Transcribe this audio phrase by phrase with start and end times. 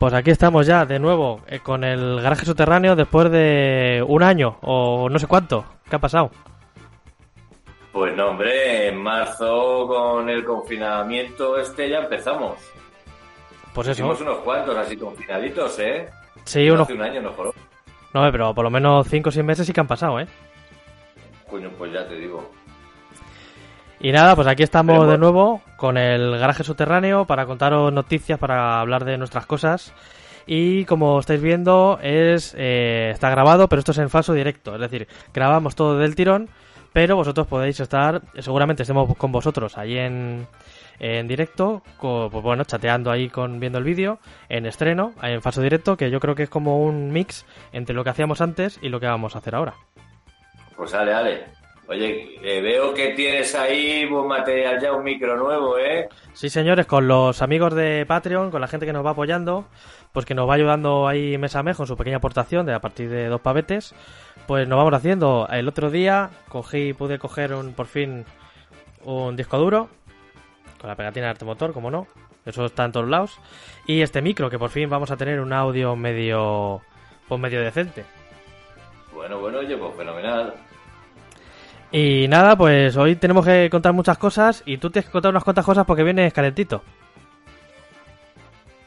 [0.00, 4.56] Pues aquí estamos ya de nuevo eh, con el garaje subterráneo después de un año
[4.62, 5.66] o no sé cuánto.
[5.90, 6.30] ¿Qué ha pasado?
[7.92, 12.56] Pues no, hombre, en marzo con el confinamiento este ya empezamos.
[13.74, 14.00] Pues eso.
[14.00, 16.08] Hicimos unos cuantos así confinaditos, ¿eh?
[16.44, 16.88] Sí, No unos...
[16.88, 17.52] Hace un año no fueron.
[18.14, 20.26] No, pero por lo menos 5 o 6 meses sí que han pasado, ¿eh?
[21.50, 22.50] Coño, pues ya te digo.
[24.00, 28.38] Y nada, pues aquí estamos Pero de nuevo con el garaje subterráneo para contaros noticias,
[28.38, 29.94] para hablar de nuestras cosas.
[30.46, 34.74] Y como estáis viendo, es eh, está grabado, pero esto es en falso directo.
[34.74, 36.50] Es decir, grabamos todo del tirón,
[36.92, 40.46] pero vosotros podéis estar, seguramente estemos con vosotros allí en,
[40.98, 44.18] en directo, pues bueno, chateando ahí con viendo el vídeo,
[44.50, 48.04] en estreno, en falso directo, que yo creo que es como un mix entre lo
[48.04, 49.76] que hacíamos antes y lo que vamos a hacer ahora.
[50.76, 51.59] Pues ale, ale.
[51.90, 56.08] Oye, eh, veo que tienes ahí buen material ya, un micro nuevo, ¿eh?
[56.34, 59.64] Sí, señores, con los amigos de Patreon, con la gente que nos va apoyando,
[60.12, 62.78] pues que nos va ayudando ahí mes a mes con su pequeña aportación de a
[62.78, 63.92] partir de dos pavetes,
[64.46, 65.48] pues nos vamos haciendo.
[65.50, 68.24] El otro día cogí, pude coger un, por fin
[69.02, 69.88] un disco duro,
[70.80, 72.06] con la pegatina de arte motor, como no,
[72.46, 73.40] eso está en todos lados,
[73.84, 76.82] y este micro, que por fin vamos a tener un audio medio,
[77.26, 78.04] pues medio decente.
[79.12, 80.54] Bueno, bueno, oye, pues fenomenal.
[81.92, 85.44] Y nada, pues hoy tenemos que contar muchas cosas y tú tienes que contar unas
[85.44, 86.82] cuantas cosas porque vienes calentito.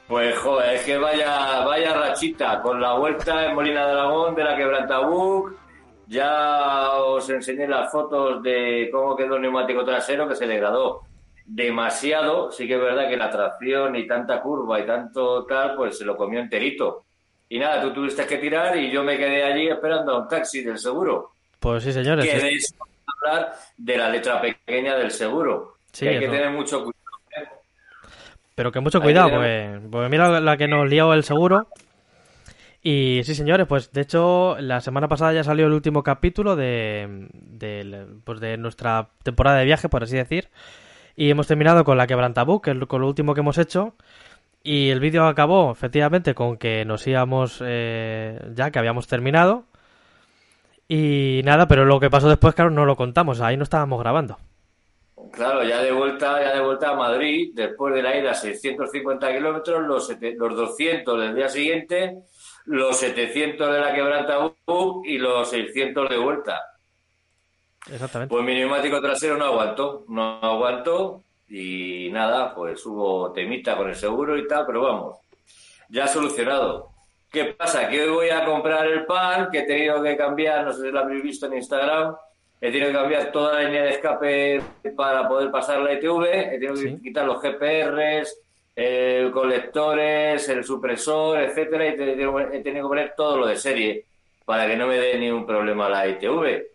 [0.07, 4.43] Pues joder, es que vaya, vaya rachita, con la vuelta en Molina de Aragón de
[4.43, 5.53] la Quebrantabuc,
[6.07, 11.01] ya os enseñé las fotos de cómo quedó el neumático trasero que se degradó
[11.45, 15.97] demasiado, sí que es verdad que la tracción y tanta curva y tanto tal, pues
[15.97, 17.03] se lo comió enterito.
[17.49, 20.63] Y nada, tú tuviste que tirar y yo me quedé allí esperando a un taxi
[20.63, 21.31] del seguro.
[21.59, 22.25] Pues sí, señores.
[22.25, 22.75] Que de eso
[23.25, 25.77] hablar de la letra pequeña del seguro.
[25.91, 27.61] Sí, que hay que tener mucho cuidado.
[28.55, 31.67] Pero que mucho cuidado, que pues, pues mira la que nos lió el seguro.
[32.85, 37.27] Y sí, señores, pues de hecho la semana pasada ya salió el último capítulo de,
[37.31, 40.49] de, pues, de nuestra temporada de viaje, por así decir.
[41.15, 43.95] Y hemos terminado con la quebrantabuc, que es lo- con lo último que hemos hecho.
[44.63, 49.63] Y el vídeo acabó, efectivamente, con que nos íbamos eh, ya, que habíamos terminado.
[50.95, 54.37] Y nada, pero lo que pasó después, claro, no lo contamos, ahí no estábamos grabando.
[55.31, 59.87] Claro, ya de vuelta, ya de vuelta a Madrid, después de la ida 650 kilómetros,
[59.87, 62.19] los, los 200 del día siguiente,
[62.65, 66.61] los 700 de la Quebrantabuc y los 600 de vuelta.
[67.91, 68.31] Exactamente.
[68.31, 73.95] Pues mi neumático trasero no aguantó, no aguantó y nada, pues hubo temita con el
[73.95, 75.17] seguro y tal, pero vamos,
[75.89, 76.92] ya solucionado.
[77.33, 77.89] ¿Qué pasa?
[77.89, 80.91] Que hoy voy a comprar el pan, que he tenido que cambiar, no sé si
[80.91, 82.15] lo habéis visto en Instagram,
[82.61, 84.61] he tenido que cambiar toda la línea de escape
[84.95, 86.99] para poder pasar la ITV, he tenido que Sí.
[87.01, 88.37] quitar los GPRs,
[88.75, 94.05] eh, colectores, el supresor, etcétera, y he tenido, que poner todo lo de serie
[94.45, 96.67] para que no me dé ningún problema la ITV.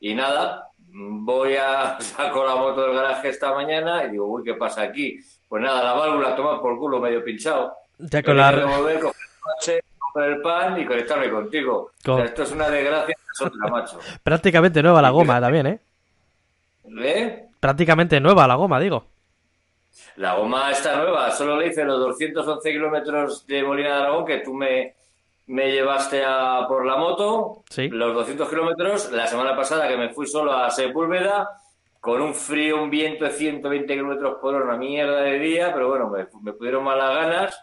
[0.00, 4.54] Y nada, voy a saco la moto del garaje esta mañana y digo, uy, ¿qué
[4.54, 5.18] pasa aquí?
[5.46, 7.76] Pues nada, la válvula toma por culo medio pinchado.
[7.98, 9.80] Ya con la, el coche,
[10.16, 11.90] comprar el pan y conectarme contigo.
[12.04, 13.98] Con- O sea, esto es una desgracia, es otra, macho.
[14.22, 15.80] prácticamente nueva la goma también, ¿eh?
[17.00, 17.46] ¿Eh?
[17.60, 19.04] Prácticamente nueva la goma, digo.
[20.16, 24.38] La goma está nueva, solo le hice los 211 kilómetros de Molina de Aragón que
[24.38, 24.94] tú me,
[25.48, 27.88] me llevaste a por la moto, Sí.
[27.88, 31.60] los 200 kilómetros, la semana pasada que me fui solo a Sepúlveda,
[32.00, 35.88] con un frío, un viento de 120 kilómetros por hora, una mierda de día, pero
[35.88, 37.62] bueno, me, me pudieron malas ganas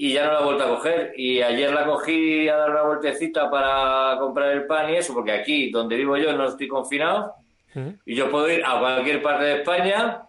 [0.00, 1.12] y ya no la he vuelto a coger.
[1.16, 5.32] Y ayer la cogí a dar una vueltecita para comprar el pan y eso, porque
[5.32, 7.34] aquí, donde vivo yo, no estoy confinado
[8.06, 10.22] y yo puedo ir a cualquier parte de España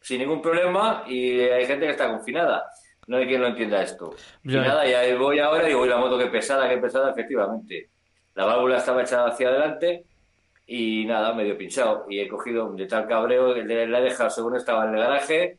[0.00, 2.64] sin ningún problema y hay gente que está confinada.
[3.08, 4.14] No hay quien lo entienda esto.
[4.44, 7.90] Y nada, ya voy ahora y digo, "Uy, la moto que pesada, que pesada, efectivamente.
[8.36, 10.04] La válvula estaba echada hacia adelante
[10.66, 12.06] y nada, medio pinchado.
[12.08, 15.58] Y he cogido de tal cabreo, que la he dejado según estaba en el garaje,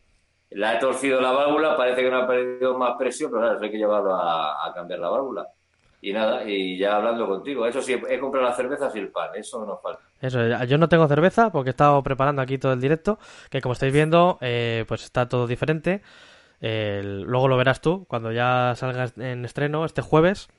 [0.51, 3.71] la he torcido la válvula, parece que no ha perdido más presión, pero claro, hay
[3.71, 5.48] que llevarlo a, cambiar la válvula.
[6.01, 7.65] Y nada, y ya hablando contigo.
[7.68, 10.01] Eso sí, he comprado las cervezas y el pan, eso no falta.
[10.19, 13.19] Eso, yo no tengo cerveza porque he estado preparando aquí todo el directo,
[13.50, 16.01] que como estáis viendo, eh, pues está todo diferente.
[16.59, 20.50] El- luego lo verás tú cuando ya salgas en estreno este jueves,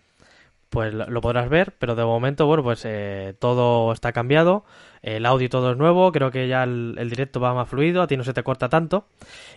[0.72, 4.64] pues lo, podrás ver, pero de momento, bueno, pues eh, todo está cambiado,
[5.02, 8.06] el audio todo es nuevo, creo que ya el, el directo va más fluido, a
[8.06, 9.06] ti no se te corta tanto.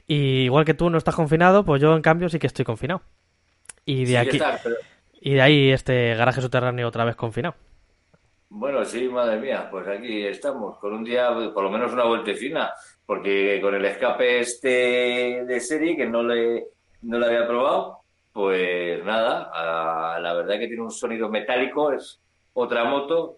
[0.08, 3.02] Y igual que tú no estás confinado, pues yo en cambio sí que estoy confinado.
[3.86, 4.76] Y de Sí aquí pero-
[5.22, 7.56] y de ahí este garaje subterráneo otra vez confinado.
[8.50, 12.72] Bueno, sí, madre mía, pues aquí estamos, con un día, por lo menos una vueltecina,
[13.06, 16.68] porque con el escape este de serie, que no le,
[17.02, 18.05] no le había probado,
[18.36, 22.20] pues nada, a- la verdad que tiene un sonido metálico, es
[22.52, 23.38] otra moto.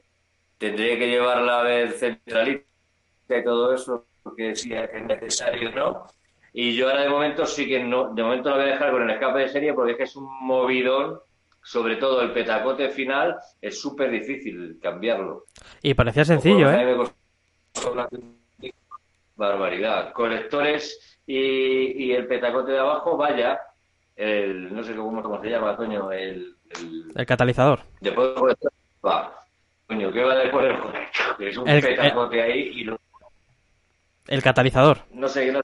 [0.58, 2.64] Tendría que llevarla a ver centralita
[3.30, 6.08] y todo eso, porque sí es necesario, ¿no?
[6.52, 9.04] Y yo ahora de momento sí que no, de momento la voy a dejar con
[9.04, 11.20] el escape de serie porque es que es un movidón,
[11.62, 15.46] sobre todo el petacote final, es súper difícil cambiarlo.
[15.84, 16.98] Y parecía sencillo, ¿eh?
[17.92, 18.10] una
[19.36, 20.12] Barbaridad.
[20.14, 23.60] Colectores y, y el petacote de abajo, vaya,
[24.18, 27.80] el, no sé cómo, cómo se llama, coño, el, el El catalizador.
[28.02, 28.30] después
[29.06, 29.34] va.
[29.88, 31.38] Coño, ¿qué va después del colector?
[31.38, 33.00] Que es un El- petacote ahí y lo-
[34.28, 34.98] El catalizador.
[35.12, 35.62] no sé, no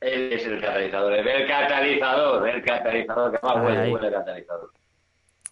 [0.00, 4.72] él es el catalizador, el catalizador, el catalizador, que más Ahí, huele, el catalizador.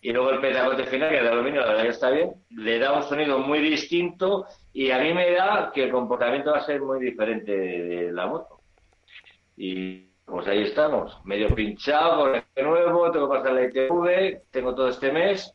[0.02, 2.79] Y luego el petacote final, que es de aluminio, la verdad que está bien, le
[2.81, 6.62] da un sonido muy distinto y a mí me da que el comportamiento va a
[6.64, 8.61] ser muy diferente de, de la moto.
[9.56, 14.75] Y pues ahí estamos, medio pinchado con este nuevo, tengo que pasar la ITV, tengo
[14.75, 15.53] todo este mes,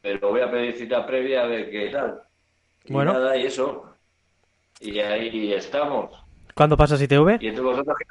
[0.00, 2.20] pero voy a pedir cita previa a ver qué tal.
[2.84, 3.12] Y Bueno.
[3.12, 3.84] nada, y eso.
[4.80, 6.10] Y ahí estamos.
[6.54, 7.38] ¿Cuándo pasas ITV?
[7.40, 8.06] ¿Y entre vosotros qué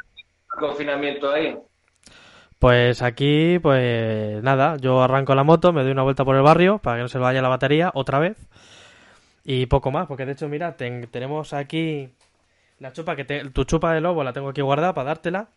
[0.60, 1.58] confinamiento ahí?
[2.60, 6.78] Pues aquí, pues nada, yo arranco la moto, me doy una vuelta por el barrio
[6.78, 8.38] para que no se vaya la batería otra vez.
[9.44, 12.10] Y poco más, porque de hecho, mira, ten- tenemos aquí
[12.80, 15.48] la chupa que te- tu chupa de lobo la tengo aquí guardada para dártela.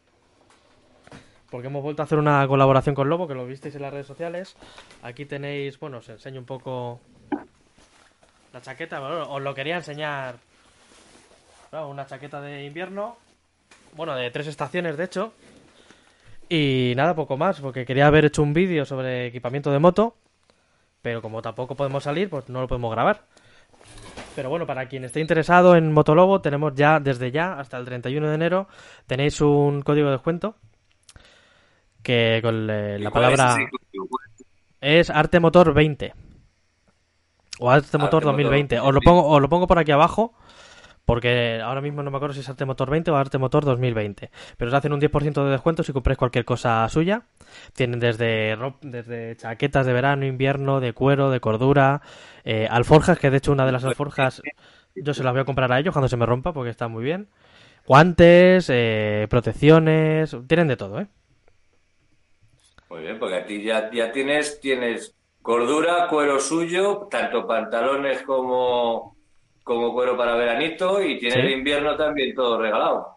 [1.51, 4.07] Porque hemos vuelto a hacer una colaboración con Lobo, que lo visteis en las redes
[4.07, 4.57] sociales.
[5.03, 7.01] Aquí tenéis, bueno, os enseño un poco
[8.53, 9.01] la chaqueta.
[9.01, 10.37] Bueno, os lo quería enseñar.
[11.73, 13.17] Una chaqueta de invierno.
[13.97, 15.33] Bueno, de tres estaciones, de hecho.
[16.49, 20.15] Y nada, poco más, porque quería haber hecho un vídeo sobre equipamiento de moto,
[21.03, 23.23] pero como tampoco podemos salir, pues no lo podemos grabar.
[24.37, 28.29] Pero bueno, para quien esté interesado en Motolobo, tenemos ya, desde ya, hasta el 31
[28.29, 28.69] de enero,
[29.07, 30.57] tenéis un código de descuento,
[32.05, 33.69] que con eh, la ¿Cuál es palabra
[34.81, 36.13] es Arte Motor 20.
[37.59, 38.79] O Arte Motor Motor 2020.
[38.79, 39.05] Os lo 2020.
[39.05, 40.35] pongo, os lo pongo por aquí abajo.
[41.05, 44.31] Porque ahora mismo no me acuerdo si es Arte Motor 20 o Arte Motor 2020.
[44.57, 47.23] Pero os hacen un 10% de descuento si compráis cualquier cosa suya.
[47.75, 52.01] Tienen desde chaquetas de verano, invierno, de cuero, de cordura,
[52.45, 54.41] eh, alforjas, que de hecho una de las alforjas
[54.95, 57.05] yo se las voy a comprar a ellos cuando se me rompa porque está muy
[57.05, 57.29] bien.
[57.87, 61.07] Guantes, eh, protecciones, tienen de todo, ¿eh?
[62.95, 69.17] Muy bien, porque a ti ya, ya tienes, tienes cordura, cuero suyo, tanto pantalones como,
[69.65, 71.41] como cuero para veranito y tienes Sí.
[71.41, 73.17] el invierno también todo regalado.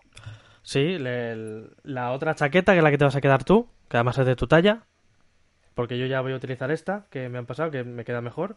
[0.64, 3.68] Sí, le- el- la otra chaqueta que es la que te vas a quedar tú,
[3.88, 4.80] que además es de tu talla,
[5.76, 8.56] porque yo ya voy a utilizar esta, que me han pasado, que me queda mejor.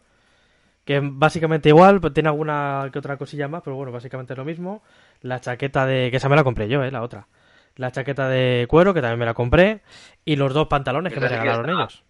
[0.85, 4.45] Que básicamente igual, pues tiene alguna que otra cosilla más, pero bueno, básicamente es lo
[4.45, 4.83] mismo.
[5.21, 6.09] La chaqueta de...
[6.11, 7.27] que esa me la compré yo, eh, la otra.
[7.75, 9.81] La chaqueta de cuero, que también me la compré.
[10.25, 12.03] Y los dos pantalones que me que regalaron ellos.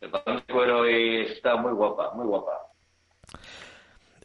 [0.00, 2.52] El pantalón de cuero y está muy guapa, muy guapa.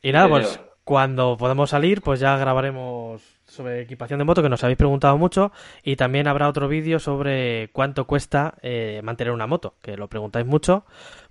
[0.01, 4.63] Y nada, pues cuando podamos salir, pues ya grabaremos sobre equipación de moto, que nos
[4.63, 5.51] habéis preguntado mucho,
[5.83, 10.45] y también habrá otro vídeo sobre cuánto cuesta eh, mantener una moto, que lo preguntáis
[10.45, 10.85] mucho,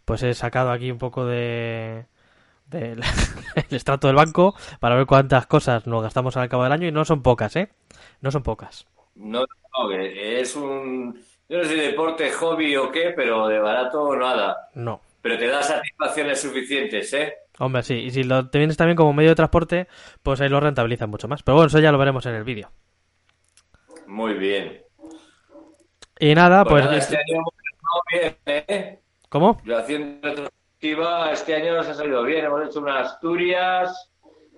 [0.04, 2.06] pues he sacado aquí un poco de
[2.72, 3.00] del
[3.56, 6.92] el extracto del banco para ver cuántas cosas nos gastamos al cabo del año y
[6.92, 7.68] no son pocas, ¿eh?
[8.20, 8.86] No son pocas.
[9.14, 9.44] No,
[9.90, 11.14] es un,
[11.48, 14.68] yo no sé si deporte, hobby o qué, pero de barato nada.
[14.74, 15.00] No.
[15.20, 17.34] Pero te da satisfacciones suficientes, ¿eh?
[17.58, 19.86] Hombre, sí, y si lo te vienes también como medio de transporte,
[20.22, 21.42] pues ahí lo rentabilizan mucho más.
[21.42, 22.70] Pero bueno, eso ya lo veremos en el vídeo.
[24.06, 24.82] Muy bien.
[26.18, 26.84] Y nada, Pues pues...
[26.84, 27.42] nada, este año
[28.10, 29.00] bien, ¿eh?
[29.28, 29.60] ¿Cómo?
[29.64, 30.48] Yo haciendo
[30.82, 32.44] este año nos ha salido bien.
[32.44, 34.10] Hemos hecho una Asturias,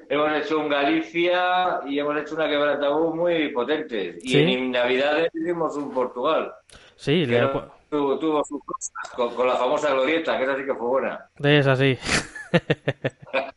[0.08, 4.18] hemos hecho un Galicia y hemos hecho una quebrantabú muy potente.
[4.22, 4.38] Y Sí.
[4.38, 6.52] en Navidades hicimos un Portugal.
[6.96, 10.56] Sí, Que le- no tuvo, tuvo sus cosas con, con la famosa glorieta, que esa
[10.56, 11.28] sí que fue buena.
[11.42, 11.98] es así.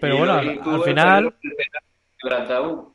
[0.00, 1.34] Pero Y bueno, al, al el final,
[2.20, 2.94] Quebrantabú.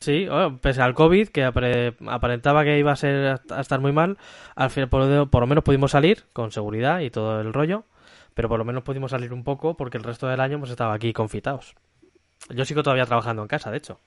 [0.00, 3.92] Sí, bueno, pese al COVID, que apare- aparentaba que iba a ser a estar muy
[3.92, 4.16] mal,
[4.56, 7.84] al final por, lo- por lo menos pudimos salir con seguridad y todo el rollo,
[8.34, 10.92] pero por lo menos pudimos salir un poco porque el resto del año hemos estado
[10.92, 11.74] aquí confitados.
[12.50, 13.98] Yo sigo todavía trabajando en casa, de hecho.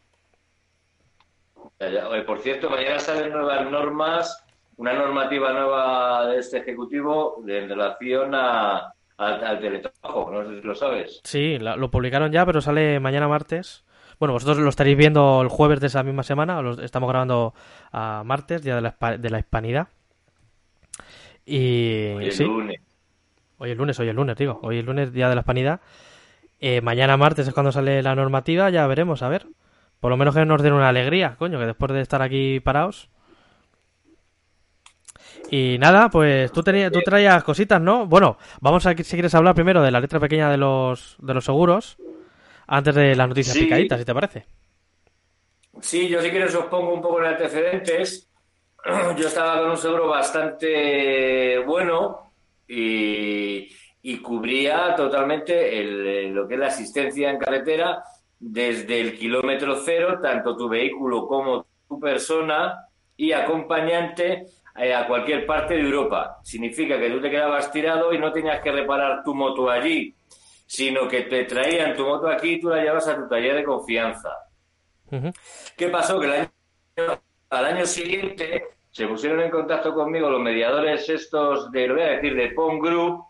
[1.79, 4.43] Oye, Por cierto, mañana salen nuevas normas,
[4.77, 10.31] una normativa nueva de este Ejecutivo en relación a, al, al teletrabajo.
[10.31, 11.21] No sé si lo sabes.
[11.23, 13.83] Sí, lo publicaron ya, pero sale mañana martes.
[14.21, 17.55] Bueno, vosotros lo estaréis viendo el jueves de esa misma semana, lo estamos grabando
[17.91, 19.87] a martes, día de la, de la hispanidad.
[21.43, 22.81] Y Hoy el sí, lunes.
[23.57, 25.81] hoy el lunes, hoy el lunes, digo, hoy el lunes, día de la hispanidad.
[26.59, 29.47] Eh, mañana martes es cuando sale la normativa, ya veremos, a ver.
[29.99, 33.09] Por lo menos que nos den una alegría, coño, que después de estar aquí parados.
[35.49, 38.05] Y nada, pues tú, tenías, tú traías cositas, ¿no?
[38.05, 41.43] Bueno, vamos a si quieres hablar primero de la letra pequeña de los, de los
[41.43, 41.97] seguros,
[42.73, 43.63] antes de las noticias Sí.
[43.65, 44.45] picaditas, si te parece.
[45.81, 48.27] Sí, yo si quieres os pongo un poco en antecedentes.
[49.17, 52.31] Yo estaba con un seguro bastante bueno
[52.67, 53.67] y,
[54.01, 58.03] y cubría totalmente el- lo que es la asistencia en carretera
[58.39, 65.45] desde el kilómetro cero, tanto tu vehículo como tu persona y acompañante eh, a cualquier
[65.45, 66.37] parte de Europa.
[66.43, 70.11] Significa que tú te quedabas tirado y no tenías que reparar tu moto allí,
[70.71, 73.63] sino que te traían tu moto aquí y tú la llevas a tu taller de
[73.65, 74.29] confianza.
[75.75, 76.17] ¿Qué pasó?
[76.17, 81.87] Que el año, al año siguiente se pusieron en contacto conmigo los mediadores estos de,
[81.87, 83.21] lo voy a decir, de POM Group,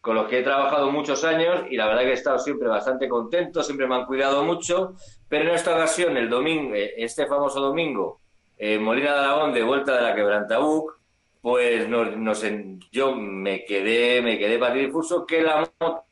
[0.00, 3.08] con los que he trabajado muchos años y la verdad que he estado siempre bastante
[3.08, 4.94] contento, siempre me han cuidado mucho,
[5.28, 8.20] pero en esta ocasión, el domingo, eh, este famoso domingo,
[8.56, 10.96] en Molina de Aragón, de vuelta de la Quebrantabuc,
[11.40, 12.46] pues nos, nos
[12.92, 16.04] yo me quedé, me quedé patidifuso que la moto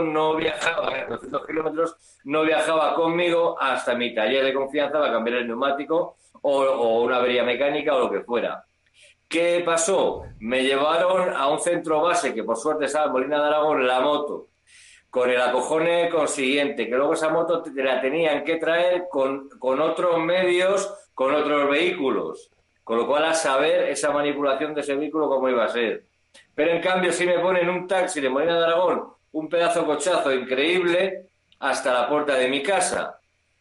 [0.00, 5.38] no viajaba, a 200 kilómetros, no viajaba conmigo hasta mi taller de confianza para cambiar
[5.38, 8.64] el neumático o, o una avería mecánica o lo que fuera.
[9.28, 10.22] ¿Qué pasó?
[10.40, 14.00] Me llevaron a un centro base que por suerte estaba en Molina de Aragón, la
[14.00, 14.48] moto,
[15.10, 19.80] con el acojone consiguiente, que luego esa moto te la tenían que traer con, con
[19.80, 22.50] otros medios, con otros vehículos.
[22.82, 26.04] Con lo cual, a saber esa manipulación de ese vehículo cómo iba a ser.
[26.54, 30.32] Pero en cambio, si me ponen un taxi de Molina de Aragón, un pedazo cochazo
[30.32, 31.28] increíble,
[31.60, 33.18] hasta la puerta de mi casa.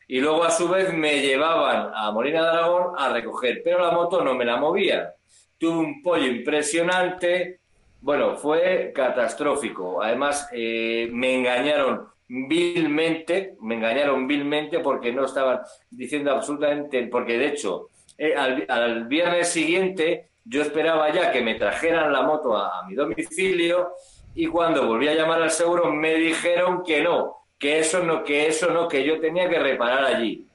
[0.08, 3.92] Y luego, a su vez, me llevaban a Molina de Aragón a recoger, pero la
[3.92, 5.14] moto no me la movía.
[5.58, 7.60] Tuve un pollo impresionante.
[8.00, 10.02] Bueno, fue catastrófico.
[10.02, 17.48] Además, eh, me engañaron vilmente, me engañaron vilmente porque no estaban diciendo absolutamente, porque de
[17.48, 22.96] hecho, eh, al, viernes siguiente yo esperaba ya que me trajeran la moto a mi
[22.96, 23.92] domicilio
[24.38, 28.46] y cuando volví a llamar al seguro me dijeron que no, que eso no, que
[28.46, 30.46] eso no, que yo tenía que reparar allí.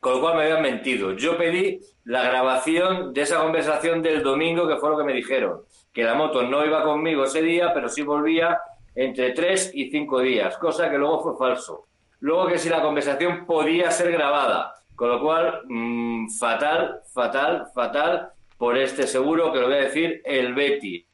[0.00, 1.12] Con lo cual me habían mentido.
[1.12, 5.60] Yo pedí la grabación de esa conversación del domingo, que fue lo que me dijeron.
[5.92, 8.58] Que la moto no iba conmigo ese día, pero sí volvía
[8.94, 11.84] entre tres y cinco días, cosa que luego fue falso.
[12.20, 14.74] Luego que si la conversación podía ser grabada.
[14.96, 20.22] Con lo cual, mmm, fatal, fatal, fatal por este seguro que lo voy a decir,
[20.24, 21.06] el Betty.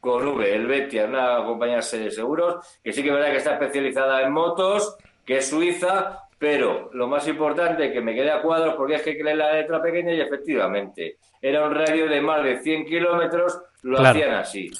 [0.00, 3.52] Con V, el Betia, una compañía de seguros que sí que es verdad que está
[3.54, 8.74] especializada en motos, que es suiza, pero lo más importante que me quedé a cuadros
[8.76, 12.60] porque es que leer la letra pequeña y efectivamente era un radio de más de
[12.60, 14.10] 100 kilómetros, lo Claro.
[14.18, 14.70] hacían así.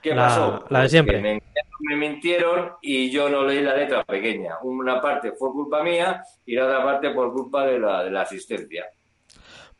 [0.00, 0.64] ¿Qué La- pasó?
[0.70, 1.20] la de Pues siempre.
[1.20, 1.42] Me,
[1.80, 4.54] me mintieron y yo no leí la letra pequeña.
[4.62, 8.20] Una parte fue culpa mía y la otra parte por culpa de la, de la
[8.22, 8.86] asistencia.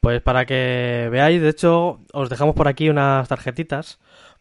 [0.00, 3.98] Pues para que veáis, de hecho, os dejamos por aquí unas tarjetitas.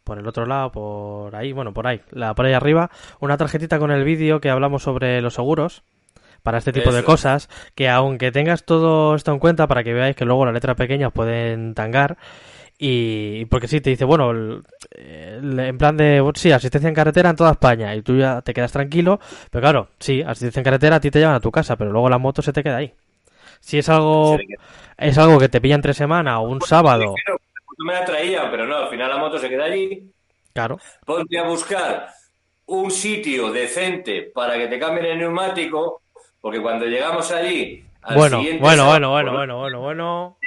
[0.07, 3.77] Por el otro lado, por ahí, bueno, por ahí, la por ahí arriba, una tarjetita
[3.77, 5.83] con el vídeo que hablamos sobre los seguros
[6.43, 10.15] para este tipo de cosas, que aunque tengas todo esto en cuenta para que veáis
[10.15, 12.15] que luego las letras pequeñas pueden tangar
[12.79, 17.29] y porque sí te dice, bueno, el- el- en plan de, sí, asistencia en carretera
[17.31, 19.19] en toda España y tú ya te quedas tranquilo,
[19.51, 22.07] pero claro, sí, asistencia en carretera a ti te llevan a tu casa, pero luego
[22.09, 22.93] la moto se te queda ahí.
[23.59, 24.37] Si es algo
[24.97, 27.37] es algo que te pilla entre semana o un sábado, Pero,
[27.77, 30.11] me la traían, pero no, al final la moto se queda allí.
[30.53, 32.09] claro, ponte a buscar
[32.65, 36.01] un sitio decente para que te cambien el neumático,
[36.41, 40.37] porque cuando llegamos allí al bueno, siguiente bueno, sábado, bueno, bueno, bueno, bueno, bueno,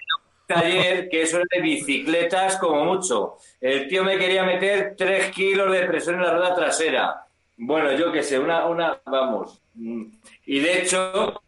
[0.55, 3.37] taller, que eso era de bicicletas como mucho.
[3.61, 7.25] El tío me quería meter 3 kilos de presión en la rueda trasera.
[7.57, 9.61] Bueno, yo qué sé, una, una, vamos.
[9.75, 10.07] Mm.
[10.47, 11.41] Y de hecho,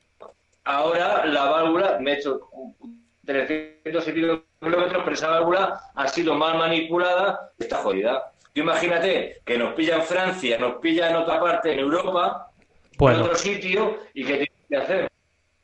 [0.64, 2.40] ahora la válvula, me he hecho
[3.24, 8.30] 300 y pico kilómetros, pero esa válvula ha sido mal manipulada, está jodida.
[8.54, 12.50] Tú imagínate que nos pilla en Francia, nos pilla en otra parte, en Europa,
[12.98, 15.08] en otro sitio, y ¿qué tienes que hacer?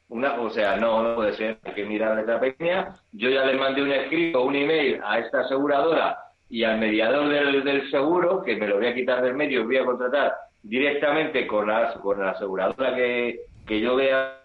[0.08, 2.96] Una, o sea, no, no puede ser, hay que mirar la letra pequeña.
[3.12, 7.62] Yo ya le mandé un escrito, un email a esta aseguradora y al mediador del,
[7.62, 11.68] del seguro, que me lo voy a quitar del medio voy a contratar directamente con
[11.68, 14.37] la, con la aseguradora que, que yo vea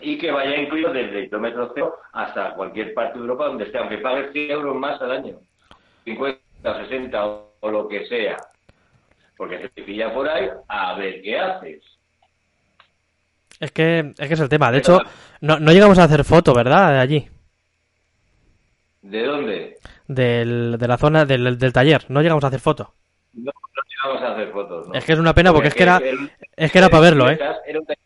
[0.00, 3.78] y que vaya incluido desde el kilómetro cero hasta cualquier parte de Europa donde esté,
[3.78, 5.38] aunque pagues 100 euros más al año,
[6.04, 6.40] 50,
[6.84, 8.36] 60 o, o lo que sea,
[9.36, 11.82] porque se te pilla por ahí a ver qué haces.
[13.60, 14.70] es que es que es el tema.
[14.70, 15.00] De hecho,
[15.40, 16.92] no, no llegamos a hacer foto, ¿verdad?
[16.92, 17.28] De allí,
[19.02, 19.76] ¿De dónde?
[20.06, 22.94] del, de la zona del, del taller, no llegamos a hacer foto.
[23.32, 24.88] No, no llegamos a hacer fotos.
[24.88, 24.94] ¿no?
[24.94, 27.30] Es que es una pena porque es que era el- es que era para verlo,
[27.30, 27.38] ¿eh?
[27.66, 27.98] Era un taller-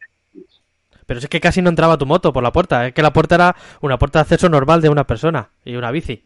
[1.13, 2.87] Pero es que casi no entraba tu moto por la puerta.
[2.87, 5.91] Es que la puerta era una puerta de acceso normal de una persona y una
[5.91, 6.25] bici.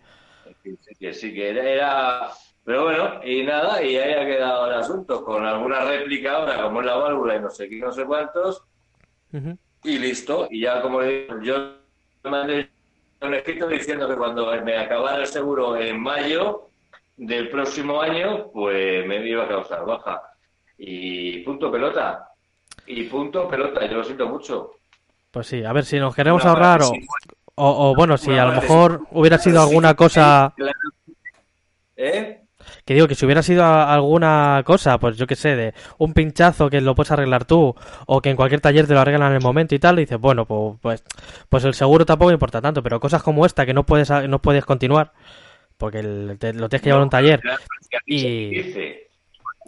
[0.62, 2.30] Sí, que sí, que era, era-
[2.64, 6.80] Pero bueno, y nada, y ahí ha quedado el asunto, con alguna réplica ahora, como
[6.80, 8.64] es la válvula y no sé qué, no sé cuántos,
[9.84, 10.48] y listo.
[10.50, 11.76] Y ya como le digo, yo
[12.24, 12.70] mandé
[13.20, 16.70] un escrito diciendo que cuando me acabara el seguro en mayo
[17.16, 20.22] del próximo año, pues me iba a causar baja.
[20.78, 22.25] Y punto pelota.
[22.86, 24.72] Y punto pelota, yo lo siento mucho.
[25.30, 26.92] Pues sí, a ver si nos queremos ahorrar o,
[27.56, 30.52] o, o, bueno, si a lo mejor hubiera sido alguna cosa.
[31.96, 32.40] ¿Eh?
[32.84, 36.68] que digo que si hubiera sido alguna cosa, pues yo qué sé, de un pinchazo
[36.68, 37.74] que lo puedes arreglar tú
[38.06, 40.18] o que en cualquier taller te lo arreglan en el momento y tal, y dices,
[40.18, 41.04] bueno, pues, pues,
[41.48, 44.64] pues el seguro tampoco importa tanto, pero cosas como esta que no puedes, no puedes
[44.64, 45.12] continuar
[45.76, 47.40] porque el- te- lo tienes que llevar a un taller
[48.04, 49.10] Y- dice,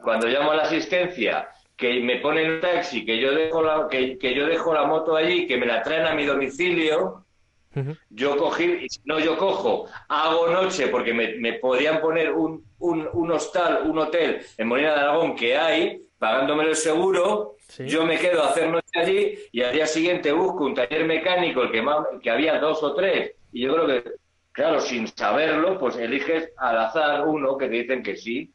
[0.03, 4.19] cuando llamo a la asistencia, que me ponen un taxi, que yo dejo la, que,
[4.19, 7.25] que yo dejo la moto allí, que me la traen a mi domicilio,
[7.77, 7.97] Ujú.
[8.11, 12.65] yo cogí, y si no yo cojo, hago noche, porque me, me podían poner un,
[12.79, 17.85] un, un hostal, un hotel en Molina de Aragón que hay, pagándome el seguro, Sí.
[17.87, 21.63] yo me quedo a hacer noche allí y al día siguiente busco un taller mecánico,
[21.63, 24.11] el que, más, que había dos o tres, y yo creo que,
[24.53, 28.53] claro, sin saberlo, pues eliges al azar uno que te dicen que sí.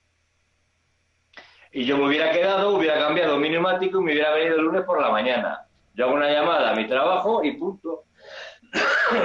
[1.73, 4.83] Y yo me hubiera quedado, hubiera cambiado mi neumático y me hubiera venido el lunes
[4.83, 5.65] por la mañana.
[5.95, 8.03] Yo hago una llamada a mi trabajo y punto.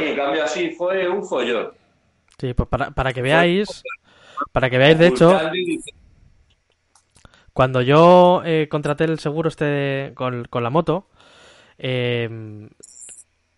[0.01, 1.73] y en cambio así fue un follón.
[2.39, 3.83] Sí, pues para, para que veáis,
[4.53, 5.39] para que veáis, de hecho,
[7.53, 11.09] Cuando yo eh, contraté el seguro este de- con, con la moto,
[11.77, 12.69] eh,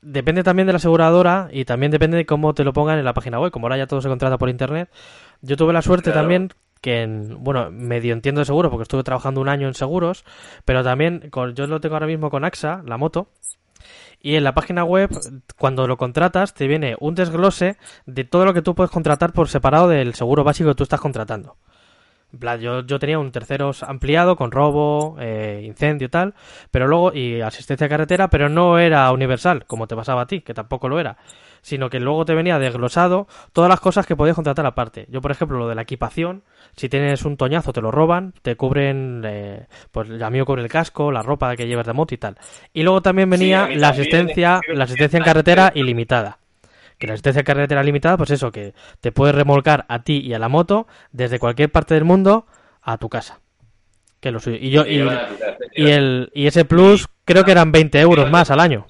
[0.02, 3.14] depende también de la aseguradora y también depende de cómo te lo pongan en la
[3.14, 3.50] página web.
[3.50, 4.90] Como ahora ya todo se contrata por internet,
[5.42, 6.20] yo tuve la suerte Claro.
[6.20, 10.24] también que, en, bueno, medio entiendo de seguro porque estuve trabajando un año en seguros,
[10.64, 13.28] pero también con, yo lo tengo ahora mismo con AXA, la moto.
[14.22, 15.10] Y en la página web,
[15.56, 19.48] cuando lo contratas, te viene un desglose de todo lo que tú puedes contratar por
[19.48, 21.56] separado del seguro básico que tú estás contratando.
[22.32, 26.34] Yo, yo tenía un terceros ampliado con robo, eh, incendio y tal,
[26.70, 30.40] pero luego, y asistencia a carretera, pero no era universal, como te pasaba a ti,
[30.40, 31.16] que tampoco lo era,
[31.62, 35.06] sino que luego te venía desglosado todas las cosas que podías contratar aparte.
[35.08, 36.42] Yo, por ejemplo, lo de la equipación,
[36.76, 40.62] si tienes un toñazo te lo roban, te cubren, eh, pues a mí me cubre
[40.62, 42.36] el casco, la ropa que llevas de moto y tal.
[42.72, 46.39] Y luego también venía la asistencia, la asistencia en carretera ilimitada.
[47.00, 50.34] Que la asistencia en carretera limitada, pues eso, que te puedes remolcar a ti y
[50.34, 52.46] a la moto desde cualquier parte del mundo
[52.82, 53.40] a tu casa.
[54.20, 54.58] Que lo suyo.
[54.60, 55.00] Y yo, y,
[55.90, 58.86] el, y ese plus creo que eran 20 euros más al año.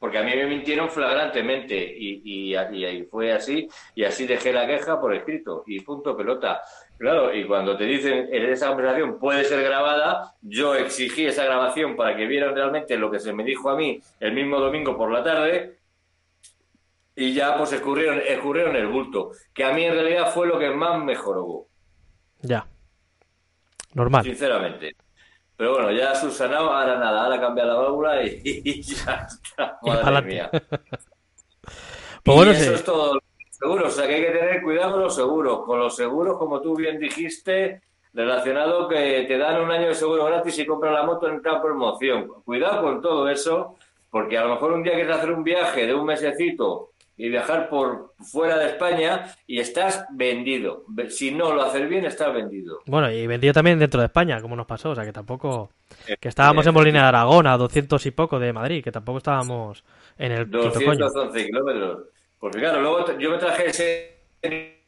[0.00, 5.00] Porque a mí me mintieron flagrantemente y, y, fue así y así dejé la queja
[5.00, 6.62] por escrito y punto pelota.
[6.98, 11.96] Claro, y cuando te dicen en esa conversación puede ser grabada, yo exigí esa grabación
[11.96, 15.12] para que vieran realmente lo que se me dijo a mí el mismo domingo por
[15.12, 15.78] la tarde
[17.20, 20.70] y ya pues escurrieron, escurrieron el bulto, que a mí en realidad fue lo que
[20.70, 21.68] más me jorobó,
[22.40, 22.66] Ya.
[23.92, 24.24] Normal.
[24.24, 24.94] sinceramente.
[25.60, 29.90] Pero bueno, ya subsanado, ahora nada, ahora cambia la válvula y, y ya está, Y
[29.90, 30.50] madre mía.
[32.22, 32.74] Pues y bueno, eso sí.
[32.74, 35.78] es todo los seguros, o sea que hay que tener cuidado con los seguros, con
[35.78, 37.82] los seguros, como tú bien dijiste,
[38.14, 41.62] relacionado que te dan un año de seguro gratis y compras la moto en cada
[41.62, 42.28] promoción.
[42.44, 43.76] Cuidado con todo eso,
[44.10, 46.89] porque a lo mejor un día quieres hacer un viaje de un mesecito
[47.20, 50.86] y viajar por fuera de España y estás vendido.
[51.10, 52.78] Si no lo haces bien, estás vendido.
[52.86, 54.90] Bueno, y vendido también dentro de España, como nos pasó.
[54.90, 55.70] O sea, que tampoco.
[56.18, 59.84] Que estábamos en Molina de Aragón, a 200 y poco de Madrid, que tampoco estábamos
[60.16, 60.96] en el quinto coño.
[60.96, 61.98] 211 kilómetros.
[62.38, 64.80] Porque claro, luego yo me traje ese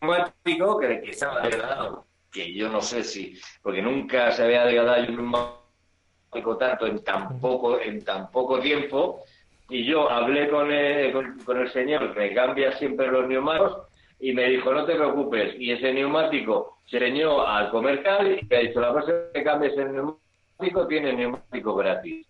[0.00, 5.06] neumático que, que estaba degradado, que yo no sé si, porque nunca se había degradado
[5.06, 9.22] un neumático tanto en tan poco, en tan poco tiempo,
[9.68, 13.88] y yo hablé con el, con, el señor me cambia siempre los neumáticos
[14.20, 18.56] y me dijo, no te preocupes, y ese neumático se enseñó al comercial y me
[18.56, 22.26] ha dicho, la próxima vez que cambies el neumático, tiene neumático gratis.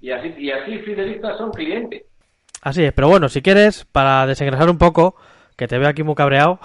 [0.00, 2.02] Y así, y así fidelistas son clientes.
[2.60, 5.16] Así es, pero bueno, si quieres, para desengrasar un poco,
[5.56, 6.60] que te veo aquí muy cabreado.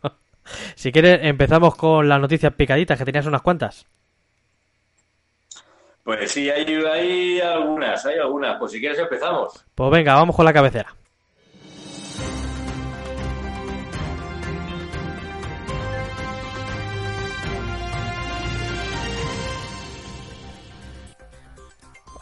[0.74, 3.86] si quieres, empezamos con las noticias picaditas, que tenías unas cuantas.
[6.04, 8.58] Pues sí, hay, hay algunas, hay algunas.
[8.58, 9.64] Pues si quieres empezamos.
[9.74, 10.94] Pues venga, vamos con la cabecera.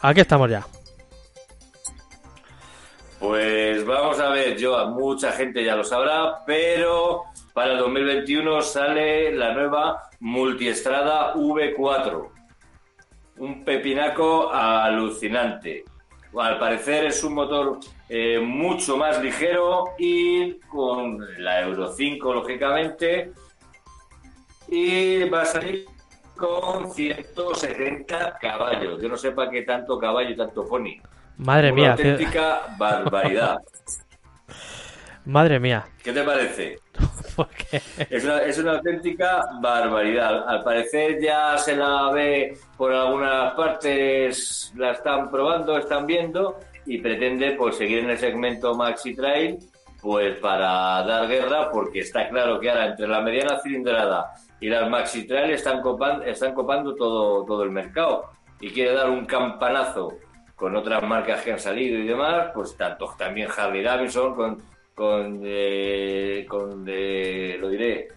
[0.01, 0.65] Aquí estamos ya.
[3.19, 9.31] Pues vamos a ver, yo mucha gente ya lo sabrá, pero para el 2021 sale
[9.33, 12.42] la nueva multiestrada V4.
[13.37, 15.83] Un pepinaco alucinante.
[16.37, 23.31] Al parecer es un motor eh, mucho más ligero y con la Euro 5, lógicamente,
[24.67, 25.85] y va a salir
[26.35, 29.01] con 170 caballos.
[29.01, 30.99] Yo no sé para qué tanto caballo y tanto pony.
[31.37, 31.91] Madre Una mía.
[31.91, 33.57] auténtica barbaridad.
[35.25, 35.85] Madre mía.
[36.03, 36.79] ¿Qué te parece?
[37.35, 37.81] ¿Por qué?
[38.09, 40.47] Es una, es una auténtica barbaridad.
[40.47, 46.97] Al parecer ya se la ve por algunas partes, la están probando, están viendo y
[46.99, 49.57] pretende pues seguir en el segmento Maxi Trail
[50.01, 54.89] pues para dar guerra porque está claro que ahora entre la mediana cilindrada y las
[54.89, 60.17] Maxi Trail están copando, están copando todo, todo el mercado y quiere dar un campanazo
[60.55, 64.61] con otras marcas que han salido y demás, pues tanto también Harley Davidson con
[64.95, 68.07] con, eh, con eh, lo diré.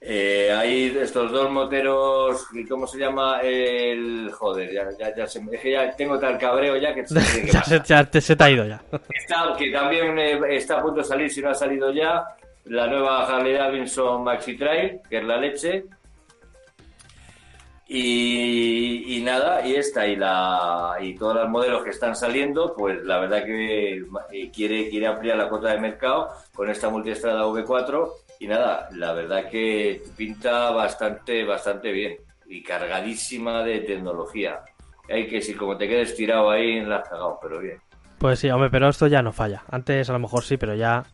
[0.00, 5.58] Eh, hay estos dos moteros cómo se llama el joder ya, ya, ya se me
[5.58, 7.02] que ya tengo tal cabreo ya que,
[7.52, 8.80] ya, se, ya te- se te ha ido ya.
[9.12, 12.24] Está- que también eh, está a punto de salir si no ha salido ya
[12.66, 15.84] la nueva Harley Davidson Maxi Trail que es la leche
[17.90, 23.02] y, y nada, y esta y la y todos los modelos que están saliendo, pues
[23.02, 23.96] la verdad que
[24.30, 29.14] eh, quiere, quiere ampliar la cuota de mercado con esta multiestrada V4 y nada, la
[29.14, 34.60] verdad que pinta bastante, bastante bien y cargadísima de tecnología.
[35.08, 37.78] Hay que si como te quedes tirado ahí, la has cagado, pero bien.
[38.18, 39.62] Pues sí, hombre, pero esto ya no falla.
[39.70, 41.04] Antes a lo mejor sí, pero ya,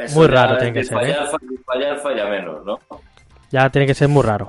[0.00, 2.80] Eso Muy raro tiene que ser, fallar, fallar, fallar, falla menos, ¿no?
[3.52, 4.48] ya tiene que ser muy raro.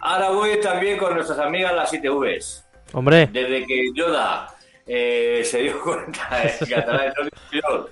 [0.00, 2.66] Ahora voy también con nuestras amigas las ITVs.
[2.92, 4.48] Hombre, Desde que Yoda
[4.86, 7.12] eh, se dio cuenta en catalán
[7.52, 7.90] vio,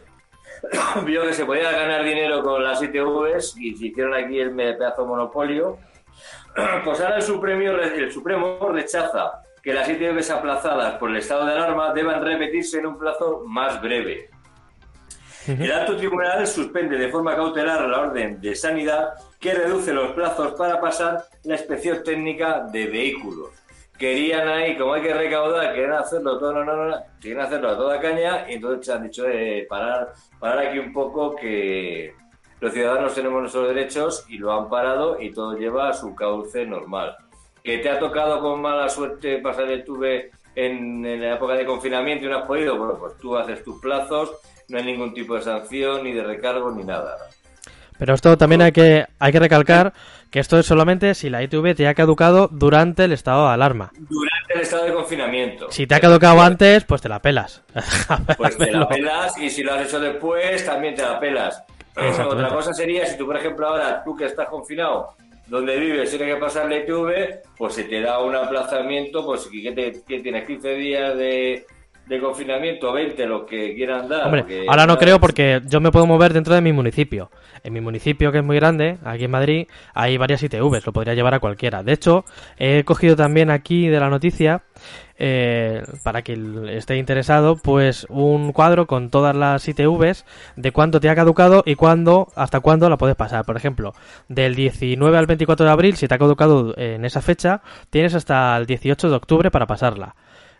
[1.05, 5.07] vio que se podía ganar dinero con las ITVs y se hicieron aquí el pedazo
[5.07, 5.79] monopolio,
[6.85, 11.53] pues ahora el Supremo, el Supremo rechaza que las ITVs aplazadas por el estado de
[11.53, 14.31] alarma deban repetirse en un plazo más breve.
[15.49, 20.53] El alto tribunal suspende de forma cautelar la orden de sanidad que reduce los plazos
[20.53, 23.49] para pasar la inspección técnica de vehículos.
[23.99, 27.77] Querían ahí, como hay que recaudar, quieren hacerlo todo, no, no, no, quieren hacerlo a
[27.79, 32.13] toda caña y entonces han dicho eh, parar, parar aquí un poco que
[32.61, 36.67] los ciudadanos tenemos nuestros derechos y lo han parado y todo lleva a su cauce
[36.67, 37.17] normal.
[37.65, 41.65] Que te ha tocado con mala suerte pasar el tube en, en la época de
[41.65, 44.37] confinamiento y no has podido, bueno, pues tú haces tus plazos,
[44.69, 47.17] no hay ningún tipo de sanción, ni de recargo, ni nada.
[47.99, 49.93] pero esto también hay que, hay que recalcar
[50.31, 53.91] que esto es solamente si la ITV te ha caducado durante el estado de alarma.
[53.97, 55.71] Durante el estado de confinamiento.
[55.71, 57.63] Si te ha caducado antes, pues te la pelas.
[58.37, 61.65] Pues te la pelas y si lo has hecho después, también te la pelas.
[61.97, 65.15] Otra cosa sería si tú, por ejemplo, ahora tú que estás confinado,
[65.49, 69.73] donde vives, tienes que pasar la ITV, pues se te da un aplazamiento, pues que,
[69.73, 71.67] te, que tienes 15 días de,
[72.09, 74.25] de confinamiento, 20, lo que quieran dar.
[74.25, 77.31] Hombre, porque- ahora no creo porque yo me puedo mover dentro de mi municipio.
[77.65, 81.15] En mi municipio, que es muy grande, aquí en Madrid, hay varias ITVs, lo podría
[81.15, 81.83] llevar a cualquiera.
[81.83, 82.25] De hecho,
[82.57, 84.63] he cogido también aquí de la noticia,
[85.19, 90.25] eh, para quien esté interesado, pues un cuadro con todas las ITVs
[90.57, 93.45] de cuánto te ha caducado y cuándo, hasta cuándo la puedes pasar.
[93.45, 93.93] Por ejemplo,
[94.29, 98.57] del 19 al 24 de abril, si te ha caducado en esa fecha, tienes hasta
[98.57, 100.15] el 18 de octubre para pasarla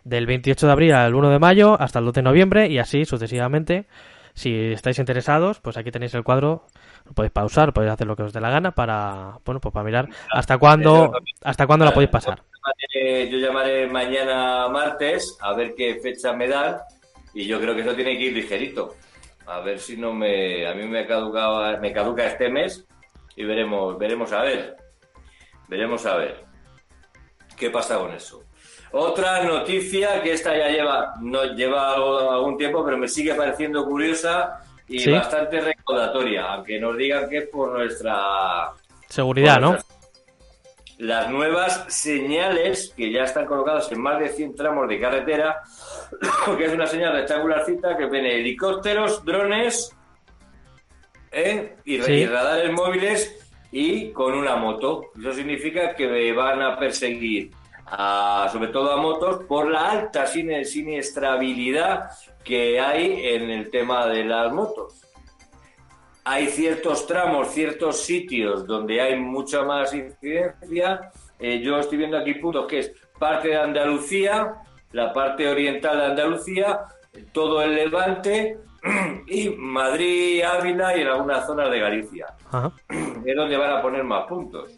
[0.09, 3.05] del 28 de abril al 1 de mayo hasta el 2 de noviembre y así
[3.05, 3.85] sucesivamente.
[4.33, 6.65] Si estáis interesados, pues aquí tenéis el cuadro,
[7.05, 9.83] lo podéis pausar, podéis hacer lo que os dé la gana para, bueno, pues para
[9.83, 11.11] mirar hasta cuándo,
[11.43, 12.41] hasta cuándo la podéis pasar.
[12.93, 16.77] Yo llamaré mañana martes a ver qué fecha me dan
[17.33, 18.95] y yo creo que eso tiene que ir ligerito.
[19.47, 20.67] A ver si no me...
[20.67, 22.87] A mí me caduca, me caduca este mes
[23.35, 24.77] y veremos, veremos a ver.
[25.67, 26.45] Veremos a ver.
[27.57, 28.43] ¿Qué pasa con eso?
[28.91, 33.85] Otra noticia que esta ya lleva, no lleva algo- algún tiempo, pero me sigue pareciendo
[33.85, 35.11] curiosa y ¿Sí?
[35.11, 38.71] bastante recaudatoria, aunque nos digan que es por nuestra
[39.07, 39.77] Seguridad, ¿no?
[40.97, 45.61] Las nuevas señales que ya están colocadas en más de 100 tramos de carretera,
[46.57, 49.95] que es una señal rectangularcita que viene helicópteros, drones
[51.31, 51.75] ¿eh?
[51.85, 52.11] y, Sí.
[52.11, 53.35] y radares móviles
[53.71, 55.11] y con una moto.
[55.19, 57.51] Eso significa que van a perseguir
[57.91, 62.09] a- sobre todo a motos por la alta siniestrabilidad
[62.43, 65.05] que hay en el tema de las motos
[66.25, 71.11] hay ciertos tramos, ciertos sitios donde hay mucha más incidencia.
[71.39, 74.53] Eh, yo estoy viendo aquí puntos que es parte de Andalucía,
[74.91, 76.81] la parte oriental de Andalucía,
[77.31, 78.59] todo el Levante
[79.27, 82.27] y Madrid, Ávila y en algunas zonas de Galicia.
[82.51, 82.71] Ajá.
[83.25, 84.75] Es donde van a poner más puntos.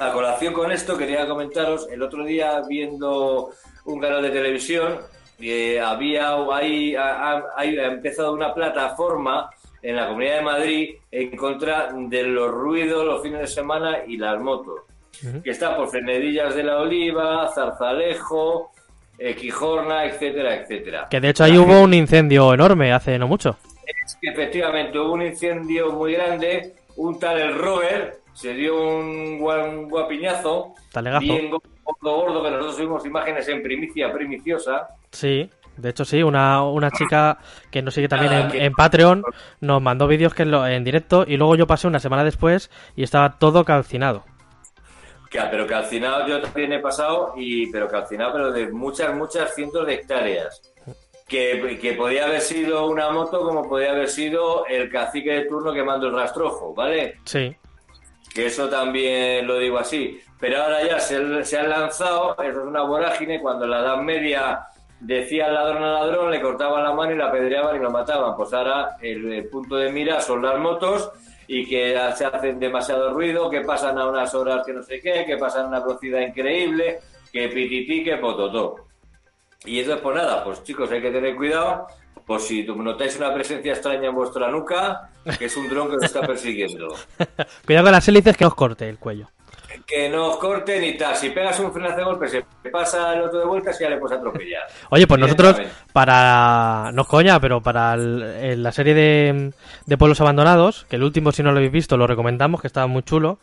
[0.00, 3.50] A colación con esto quería comentaros, el otro día viendo
[3.84, 4.98] un canal de televisión,
[5.40, 9.50] eh, había ahí ha, empezado una plataforma
[9.82, 14.16] en la Comunidad de Madrid en contra de los ruidos los fines de semana y
[14.16, 14.80] las motos,
[15.42, 18.72] que está por Frenedillas de la Oliva, Zarzalejo,
[19.18, 21.08] eh, Quijorna, etcétera, etcétera.
[21.08, 23.56] Que de hecho ahí hubo un incendio enorme hace no mucho.
[23.86, 29.40] Es que efectivamente hubo un incendio muy grande, un tal el Robert se dio un,
[29.42, 31.20] un guapiñazo, Talegazo.
[31.22, 31.64] bien gordo,
[32.00, 34.88] gordo, que nosotros subimos imágenes en primicia primiciosa.
[35.10, 37.38] Sí, de hecho sí, una, una chica
[37.70, 39.24] que nos sigue también Ah, en, Patreon
[39.60, 42.70] nos mandó vídeos que en, lo- en directo y luego yo pasé una semana después
[42.94, 44.24] y estaba todo calcinado.
[45.30, 49.94] Pero calcinado yo también he pasado, y, pero calcinado, pero de muchas, muchas cientos de
[49.94, 50.62] hectáreas.
[51.28, 55.74] Que, que podía haber sido una moto como podía haber sido el cacique de turno
[55.74, 57.18] quemando el rastrojo, ¿vale?
[57.24, 57.54] Sí,
[58.38, 60.20] que eso también lo digo así.
[60.38, 63.96] Pero ahora ya se, se han lanzado, eso es una vorágine, cuando en la Edad
[63.96, 64.60] Media
[65.00, 68.36] decía ladrón a ladrón, le cortaban la mano y la apedreaban y lo mataban.
[68.36, 71.10] Pues ahora el, eh, punto de mira son las motos
[71.48, 75.24] y que se hacen demasiado ruido, que pasan a unas horas que no sé qué,
[75.26, 77.00] que pasan a una velocidad increíble,
[77.32, 78.76] que pitití, que pototó.
[79.64, 81.86] Y eso es por nada, pues chicos, hay que tener cuidado,
[82.26, 86.04] por si notáis una presencia extraña en vuestra nuca, que es un dron que os
[86.04, 86.94] está persiguiendo.
[87.66, 89.26] cuidado con las hélices que os corte el cuello.
[89.86, 91.16] que no os corten y tal.
[91.16, 93.96] Si pegas un frenazo de golpe, se pasa el otro de vuelta, si ya le
[93.98, 94.62] puedes atropellar.
[94.90, 95.60] Oye, pues nosotros,
[95.92, 96.90] para.
[96.92, 99.52] No es coña, pero para el- la serie de,
[99.86, 102.86] de Pueblos Abandonados, que el último, si no lo habéis visto, lo recomendamos, que estaba
[102.86, 103.38] muy chulo.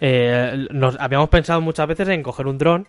[0.00, 2.88] eh, nos habíamos pensado muchas veces en coger un dron,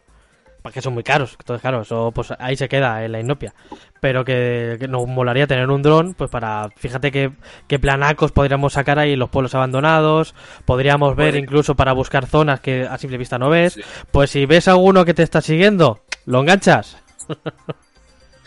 [0.62, 1.36] porque son muy caros.
[1.40, 3.54] Entonces, claro, eso pues ahí se queda en la inopia.
[4.00, 6.70] Pero que, que nos molaría tener un dron, pues para.
[6.76, 7.32] Fíjate qué,
[7.68, 10.36] qué planacos podríamos sacar ahí en los pueblos abandonados.
[10.66, 11.40] Podríamos ver Puede.
[11.44, 13.74] incluso para buscar zonas que a simple vista no ves.
[13.74, 13.82] Sí.
[14.12, 16.98] Pues si ves alguno que te está siguiendo, lo enganchas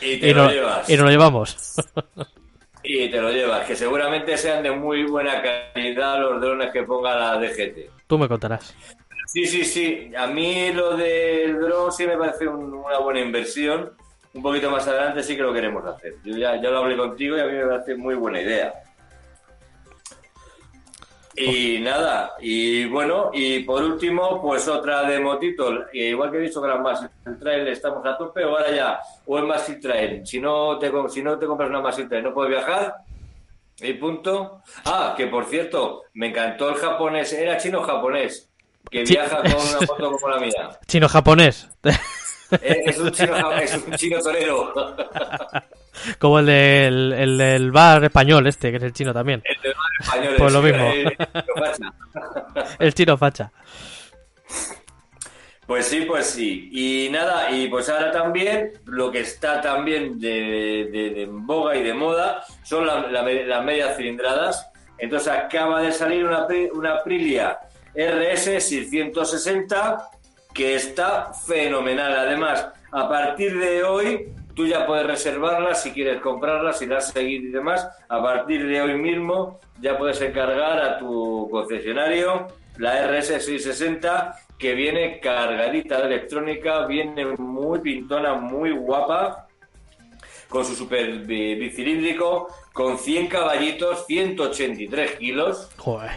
[0.01, 0.89] Y te y, lo no- llevas.
[0.91, 1.75] y nos lo llevamos.
[2.83, 3.67] Y te lo llevas.
[3.67, 7.91] Que seguramente sean de muy buena calidad los drones que ponga la DGT.
[8.07, 8.75] Tú me contarás.
[9.33, 10.13] Sí, sí, sí.
[10.17, 13.93] A mí lo del dron sí me parece un- una buena inversión.
[14.35, 16.15] Un poquito más adelante sí que lo queremos hacer.
[16.25, 18.73] Yo ya, ya lo hablé contigo y a mí me parece muy buena idea.
[21.37, 26.41] Y nada, y bueno, y por último, pues otra de motito, eh, igual que he
[26.41, 27.07] dicho que las Maxi
[27.39, 31.23] Trail estamos a tope, o ahora ya, o en Maxi Trail, si no te, si
[31.23, 32.97] no te compras una Maxi Trail no puedes viajar,
[33.81, 34.61] y punto.
[34.85, 38.50] Ah, que por cierto, me encantó el japonés, era chino japonés,
[38.91, 40.71] que viaja con una moto como la mía.
[40.87, 41.69] Chino-japonés.
[42.63, 44.73] Eh, Es un chino, es un chino torero.
[46.19, 49.43] Como el del, el del bar español este, que es el chino también.
[49.45, 50.35] El de los españoles.
[50.39, 50.85] Pues lo mismo.
[50.85, 51.17] Eh,
[51.47, 51.93] lo pasa.
[52.79, 53.53] El chino facha.
[55.67, 56.69] Pues sí, pues sí.
[56.73, 61.95] Y nada, y pues ahora también lo que está también de, de- boga y de
[61.95, 64.69] moda son la- la me- las medias cilindradas.
[64.99, 67.59] Entonces acaba de salir una, una Aprilia
[67.95, 70.09] RS 660
[70.55, 72.17] que está fenomenal.
[72.17, 77.09] Además, a partir de hoy tú ya puedes reservarla si quieres comprarla, si la has
[77.13, 77.89] seguido y demás.
[78.09, 82.49] A partir de hoy mismo ya puedes encargar a tu concesionario
[82.79, 89.47] la RS 660 que viene cargadita de electrónica, viene muy pintona, muy guapa,
[90.49, 96.11] con su super bi- bicilíndrico, con 100 caballitos, 183 kilos, Joder.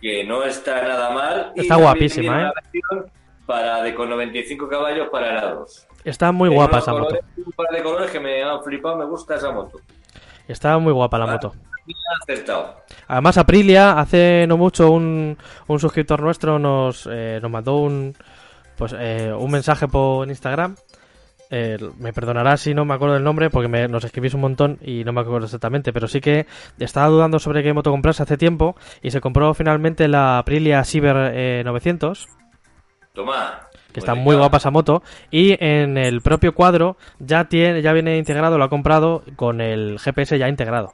[0.00, 1.52] Que no está nada mal.
[1.56, 2.52] Está guapísima, ¿eh?
[2.54, 3.10] versión
[3.46, 5.86] Para de con 95 caballos para helados.
[6.04, 7.18] Está muy guapa esa moto.
[7.36, 9.80] Un par de colores que me han flipado, me gusta esa moto.
[10.48, 11.32] Está muy guapa la Ah.
[11.32, 11.52] moto.
[12.22, 12.76] Acertado.
[13.08, 15.36] Además, Aprilia, hace no mucho un,
[15.66, 18.14] un suscriptor nuestro nos, eh, nos mandó un,
[18.76, 20.76] pues, eh, un mensaje por Instagram.
[21.50, 24.78] Eh, me perdonará si no me acuerdo del nombre porque me- nos escribís un montón
[24.82, 26.46] y no me acuerdo exactamente, pero sí que
[26.78, 31.32] estaba dudando sobre qué moto comprarse hace tiempo y se compró finalmente la Aprilia Cyber
[31.34, 32.28] eh, 900
[33.12, 33.68] Toma.
[33.92, 34.42] que está Pues muy venga.
[34.42, 38.68] guapa esa moto y en el propio cuadro ya tiene ya viene integrado lo ha
[38.70, 40.92] comprado con el GPS ya integrado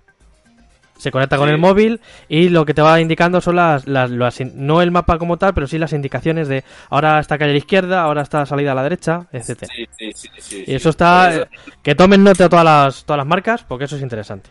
[0.96, 1.54] se conecta con Sí.
[1.54, 5.18] el móvil y lo que te va indicando son las, las, las no el mapa
[5.18, 8.44] como tal pero sí las indicaciones de ahora está calle a la izquierda ahora está
[8.46, 9.72] salida a la derecha etcétera.
[9.98, 11.48] Sí, sí, y eso está eso- eh,
[11.82, 14.48] que tomen nota todas las todas las marcas porque eso es interesante.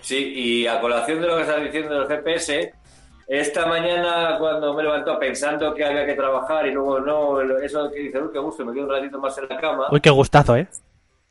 [0.00, 2.72] Sí, y a colación de lo que estás diciendo del GPS,
[3.28, 7.90] esta mañana cuando me he levantado pensando que había que trabajar y luego no, eso
[7.92, 10.08] que dice, uy, qué gusto, me quedo un ratito más en la cama, uy qué
[10.10, 10.66] gustazo eh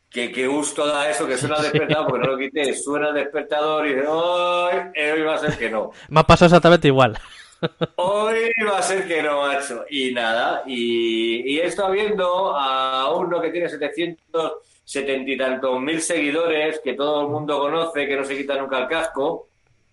[0.09, 3.87] que qué gusto da eso, que suena despertador, porque no lo quité, suena el despertador
[3.87, 5.91] y eh, Hoy va a ser que no.
[6.09, 7.17] me ha pasado exactamente igual
[7.95, 9.85] Hoy va a ser que no, macho.
[9.89, 16.01] Y nada, y, y he estado viendo a uno que tiene 770 y tantos mil
[16.01, 19.49] seguidores, que todo el mundo conoce, que no se quita nunca el casco.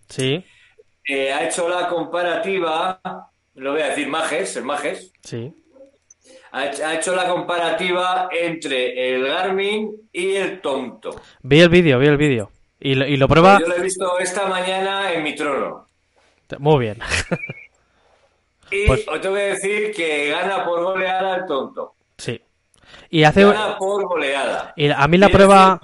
[0.09, 0.43] Sí,
[1.09, 2.99] Eh, ha hecho la comparativa,
[3.55, 5.53] lo voy a decir Majes, el Majes, sí.
[6.59, 11.21] Ha hecho, la comparativa entre el Garmin y el Tonto.
[11.41, 12.51] Vi el vídeo, vi el vídeo.
[12.79, 15.85] Y lo, y lo prueba Yo lo he visto esta mañana en mi trono.
[16.59, 16.99] muy bien.
[18.69, 21.93] Y Pues- os tengo que decir que gana por goleada el Tonto.
[22.17, 22.41] Sí.
[23.09, 23.45] Y hace...
[23.45, 24.73] Gana por goleada.
[24.75, 25.79] Y a mí la prueba...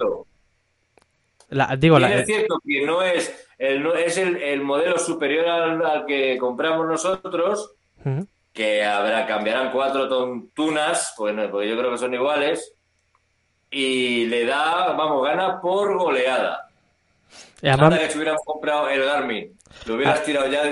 [1.48, 5.48] la- digo, la, es cierto que no es el, no- es el, el modelo superior
[5.48, 7.72] al, al que compramos nosotros,
[8.04, 8.26] Ujú.
[8.54, 12.72] Que habrá, cambiarán cuatro tontunas, pues no, porque yo creo que son iguales,
[13.70, 16.68] y le da, vamos, gana por goleada.
[17.60, 20.22] Y además- que si hubiéramos comprado el Garmin, lo hubieras Ah.
[20.22, 20.62] tirado ya,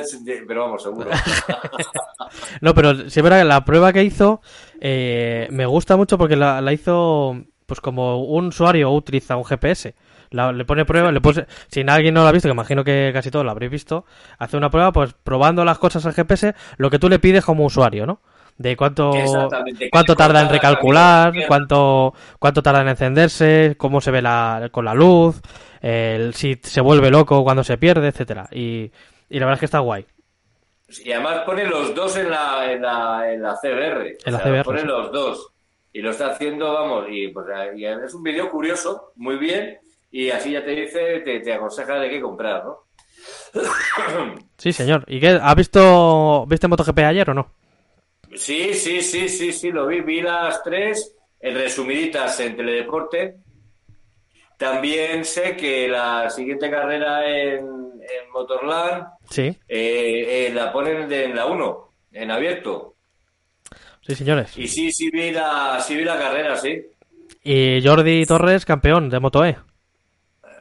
[0.47, 1.11] pero vamos, seguro.
[2.61, 4.41] No, pero sí es verdad que la prueba que hizo
[4.81, 9.95] eh, me gusta mucho porque la, la hizo pues como un usuario utiliza un GPS.
[10.33, 13.11] La- le pone prueba, le pone, si alguien no lo ha visto, que imagino que
[13.13, 14.05] casi todos lo habréis visto,
[14.39, 17.65] hace una prueba pues probando las cosas al GPS, lo que tú le pides como
[17.65, 18.21] usuario, ¿no?
[18.59, 19.13] De cuánto,
[19.91, 24.95] cuánto tarda en recalcular, cuánto, cuánto tarda en encenderse, cómo se ve la, con la
[24.95, 25.41] luz,
[25.81, 28.49] el- si se vuelve loco cuando se pierde, etcétera.
[28.53, 28.91] Y,
[29.31, 30.05] y la verdad es que está guay.
[31.05, 34.19] Y además pone los dos en la, en la, en la CBR.
[34.25, 34.87] En la O sea, CBR, Pone sí.
[34.87, 35.49] los dos.
[35.95, 39.79] Y lo está haciendo, vamos, y, pues, y es un vídeo curioso, muy bien,
[40.13, 42.79] y así ya te dice, te, te aconseja de qué comprar, ¿no?
[44.57, 45.05] Sí, señor.
[45.09, 45.39] ¿Y qué?
[45.43, 47.53] ¿Has visto, viste MotoGP ayer o no?
[48.37, 50.01] Sí, sí, sí, sí, sí, lo vi.
[50.03, 53.37] Vi las tres en resumiditas en Teledeporte.
[54.57, 61.25] También sé que la siguiente carrera en, en Motorland Sí, eh, eh, la ponen de-
[61.25, 62.95] en la 1, en abierto.
[64.03, 64.57] sí, señores.
[64.57, 66.87] Y sí, sí vi la, sí vi la carrera, sí.
[67.43, 69.57] Y Jordi Torres, campeón de Moto E.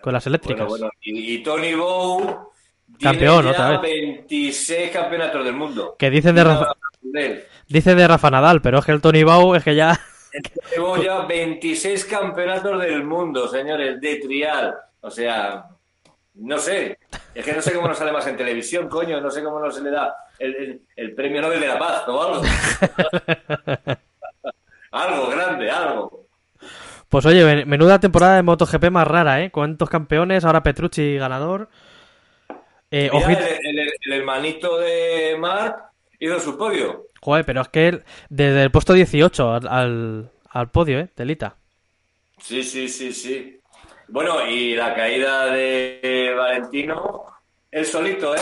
[0.01, 0.67] Con las eléctricas.
[0.67, 0.93] Bueno, bueno.
[1.01, 2.51] Y, y Tony Bow
[2.99, 3.81] Campeón, ya otra vez.
[3.81, 5.95] 26 campeonatos del mundo.
[5.97, 6.73] Que dicen de Rafa,
[7.67, 9.99] dice de Rafa Nadal, pero es que el Tony Bau es que ya.
[10.73, 14.75] Llevo ya 26 campeonatos del mundo, señores, de trial.
[15.01, 15.65] O sea,
[16.35, 16.97] no sé.
[17.33, 19.19] Es que no sé cómo nos sale más en televisión, coño.
[19.19, 22.03] No sé cómo no se le da el, el- el premio Nobel de la Paz
[22.07, 22.41] o algo.
[24.91, 26.20] algo grande, algo.
[27.11, 29.51] Pues oye, men- menuda temporada de MotoGP más rara, ¿eh?
[29.51, 30.45] ¿Cuántos campeones?
[30.45, 31.69] Ahora Petrucci ganador.
[32.89, 35.75] Eh, Mira, ojito- el, el- el hermanito de Mark
[36.19, 37.07] hizo su podio.
[37.21, 41.09] Joder, pero es que él, desde el puesto 18 al, al, al podio, ¿eh?
[41.13, 41.57] Telita.
[42.39, 43.59] Sí, sí, sí, sí.
[44.07, 47.23] Bueno, y la caída de Valentino,
[47.71, 48.39] él solito, ¿eh?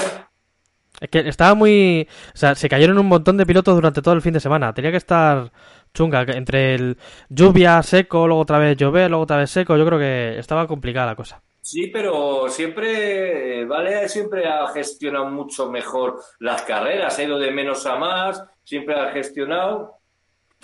[1.01, 2.07] Es que estaba muy...
[2.33, 4.73] O sea, se cayeron un montón de pilotos durante todo el fin de semana.
[4.73, 5.51] Tenía que estar
[5.93, 6.21] chunga.
[6.21, 6.97] Entre el
[7.29, 9.77] lluvia, seco, luego otra vez llover, luego otra vez seco.
[9.77, 11.41] Yo creo que estaba complicada la cosa.
[11.61, 17.85] Sí, pero siempre, Vale, siempre ha gestionado mucho mejor las carreras, ha ido de menos
[17.85, 19.99] a más, siempre ha gestionado.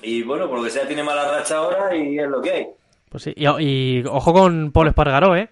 [0.01, 2.67] Y bueno, por lo que sea, tiene mala racha ahora y es lo que hay.
[3.09, 3.33] Pues sí.
[3.35, 5.49] Y, y ojo con Paul Espargaró, ¿eh?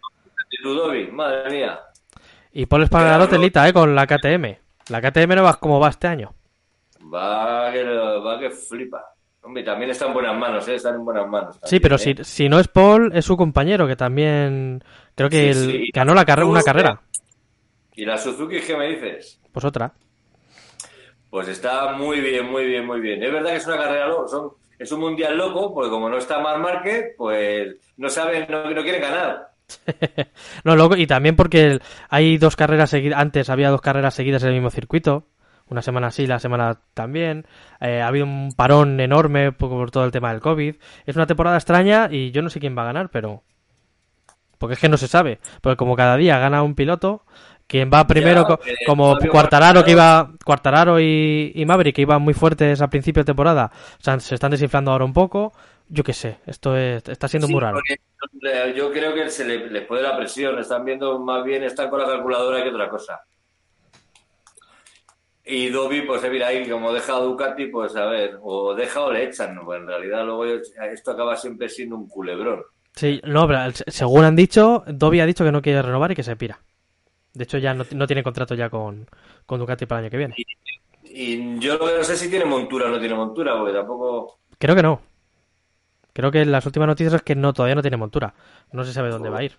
[0.64, 1.80] Ludovic, madre mía.
[2.52, 3.74] Y Paul Espargaró telita, ¿eh?
[3.74, 4.58] Con la KTM.
[4.90, 6.34] La KTM no va como va este año.
[7.14, 9.13] Va que, va que flipa.
[9.44, 10.76] Hombre, también está en buenas manos, ¿eh?
[10.76, 11.60] Están en buenas manos.
[11.64, 12.00] Sí, pero ¿eh?
[12.00, 14.84] si, si no es Paul, es su compañero, que también
[15.16, 15.90] creo que Sí, sí.
[15.94, 17.02] ganó la carre- una carrera.
[17.96, 19.40] ¿Y la Suzuki qué me dices?
[19.52, 19.94] Pues otra.
[21.30, 23.22] Pues está muy bien, muy bien, muy bien.
[23.24, 26.18] Es verdad que es una carrera loco, son, es un mundial loco, porque como no
[26.18, 29.50] está Mar Márquez, pues no saben, no, no quieren ganar.
[30.64, 31.80] No, loco, y también porque
[32.10, 35.28] hay dos carreras seguidas, antes había dos carreras seguidas en el mismo circuito,
[35.74, 37.46] una semana sí, la semana también,
[37.82, 40.76] eh, ha habido un parón enorme por, todo el tema del COVID,
[41.06, 43.44] es una temporada extraña y yo no sé quién va a ganar, pero...
[44.58, 47.24] Porque es que no se sabe, porque como cada día gana un piloto,
[47.68, 52.34] quien va primero, eh, como Cuartararo que iba, Cuartararo y, y Maverick que iban muy
[52.34, 55.52] fuertes al principio de temporada, o sea, se están desinflando ahora un poco,
[55.90, 57.80] yo qué sé, esto es- está siendo Sí, muy raro.
[58.76, 62.00] yo creo que se le, les puede la presión, están viendo más bien, están con
[62.00, 63.20] la calculadora que otra cosa.
[65.46, 69.12] Y Dobby, pues mira, ahí como deja a Ducati, pues a ver, o deja o
[69.12, 69.66] le echan, ¿no?
[69.66, 72.64] Pues en realidad luego esto acaba siempre siendo un culebrón.
[72.96, 76.24] Sí, no, pero según han dicho, Dobby ha dicho que no quiere renovar y que
[76.24, 76.60] se pira.
[77.34, 79.08] De hecho, ya no, no tiene contrato ya con,
[79.46, 80.36] con Ducati para el año que viene.
[81.04, 84.40] Y yo lo que no sé si tiene montura o no tiene montura, porque tampoco...
[84.58, 85.02] Creo que no.
[86.14, 88.34] Creo que las últimas noticias es que no, todavía no tiene montura.
[88.72, 89.58] No se sabe dónde va a ir.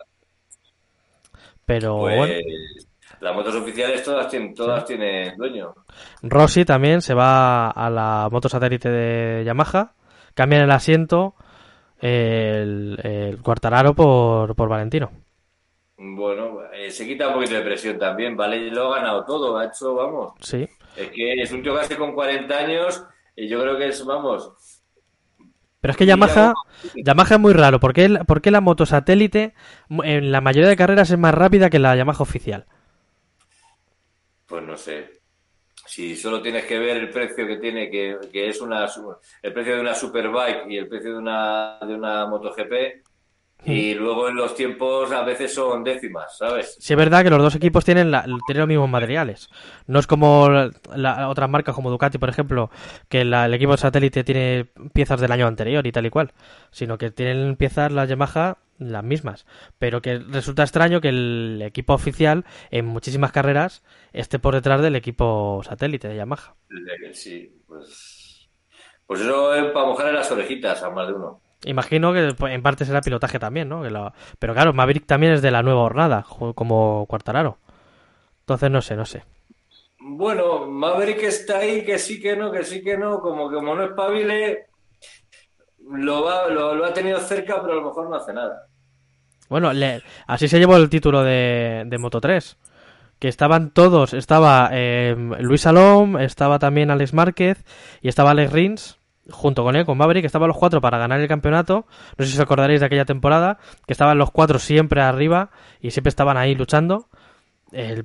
[1.67, 2.35] Pero Pues, bueno,
[3.25, 5.75] Las motos oficiales todas tienen, todas tienen dueño.
[6.21, 9.95] Rossi también se va a la moto satélite de Yamaha,
[10.35, 11.35] cambian el asiento
[12.01, 15.11] el, el Cuartararo por, por Valentino.
[15.97, 18.71] Bueno, eh, se quita un poquito de presión también, ¿vale?
[18.71, 20.35] Lo ha ganado todo, ha hecho, vamos.
[20.41, 20.69] Sí.
[20.95, 24.53] Es que es un tío casi con 40 años y yo creo que es, vamos.
[25.81, 26.53] Pero es que Yamaha,
[26.95, 27.81] Yamaha es muy raro.
[27.81, 29.55] ¿Por qué, por qué la moto satélite
[29.89, 32.67] en la mayoría de carreras es más rápida que la Yamaha oficial?
[34.47, 35.21] Pues no sé.
[35.87, 38.89] Si solo tienes que ver el precio que tiene, que, que es una
[39.43, 43.05] el precio de una Superbike y el precio de una, de una MotoGP,
[43.65, 46.77] y luego en los tiempos a veces son décimas, ¿sabes?
[46.79, 49.49] Sí, es verdad que los dos equipos tienen, la, tienen los mismos materiales.
[49.87, 50.49] No es como
[50.95, 52.71] la, otras marcas como Ducati, por ejemplo,
[53.09, 56.33] que el equipo satélite tiene piezas del año anterior y tal y cual.
[56.71, 59.47] Sino que tienen piezas la Yamaha las mismas.
[59.79, 64.97] Pero que resulta extraño que el equipo oficial en muchísimas carreras esté por detrás del
[64.97, 66.55] equipo satélite de Yamaha.
[67.13, 68.49] Sí, pues.
[69.07, 71.44] Pues eso es para mojar en las orejitas a más de uno.
[71.65, 73.83] Imagino que pues, en parte será pilotaje también, ¿no?
[74.39, 77.59] Pero claro, Maverick también es de la nueva hornada, como Cuartararo.
[78.41, 79.25] Entonces no sé, no sé.
[79.99, 83.75] Bueno, Maverick está ahí, que sí, que no, que sí, que no, como que como
[83.75, 84.67] no es pabile,
[85.91, 88.67] lo, va, lo, ha tenido cerca, pero a lo mejor no hace nada.
[89.49, 89.71] Bueno,
[90.27, 92.59] así se llevó el título de, de Moto 3.
[93.19, 97.65] Que estaban todos, estaba eh, Luis Salom, estaba también Alex Márquez
[98.03, 98.99] y estaba Alex Rins
[99.31, 101.87] junto con él, con Maverick, estaban los cuatro para ganar el campeonato.
[102.19, 105.51] No sé si os acordaréis de aquella temporada, que estaban los cuatro siempre arriba
[105.81, 107.09] y siempre estaban ahí luchando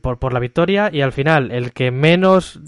[0.01, 0.89] por, por la victoria.
[0.91, 2.59] Y al final, el que menos,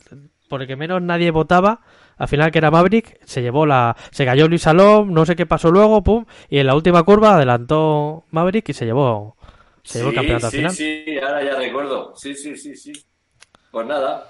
[0.49, 1.81] por el que menos nadie votaba,
[2.17, 5.47] al final que era Maverick, se llevó la, se cayó Luis Salom, no sé qué
[5.47, 9.37] pasó luego, pum, y en la última curva adelantó Maverick y se llevó,
[9.81, 10.71] se llevó el campeonato al final.
[10.71, 12.13] Sí, sí, ahora ya recuerdo.
[12.15, 12.93] Sí, sí, sí, sí.
[13.71, 14.27] Pues nada.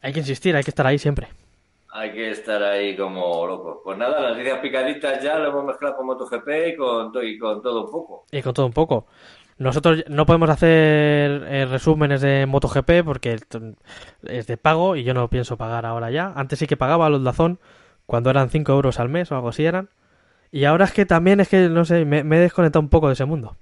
[0.00, 1.28] Hay que insistir, hay que estar ahí siempre.
[1.96, 3.80] Hay que estar ahí como loco.
[3.84, 7.62] Pues nada, las ideas picaditas ya lo hemos mezclado con MotoGP y con, y con
[7.62, 8.26] todo un poco.
[8.32, 9.06] Y con todo un poco.
[9.58, 13.38] Nosotros no podemos hacer eh, resúmenes de MotoGP porque
[14.24, 16.32] es de pago y yo no pienso pagar ahora ya.
[16.34, 17.60] Antes sí que pagaba los Dazón
[18.06, 19.88] cuando eran 5 euros al mes o algo así eran.
[20.50, 23.12] Y ahora es que también es que, no sé, me, he desconectado un poco de
[23.12, 23.56] ese mundo.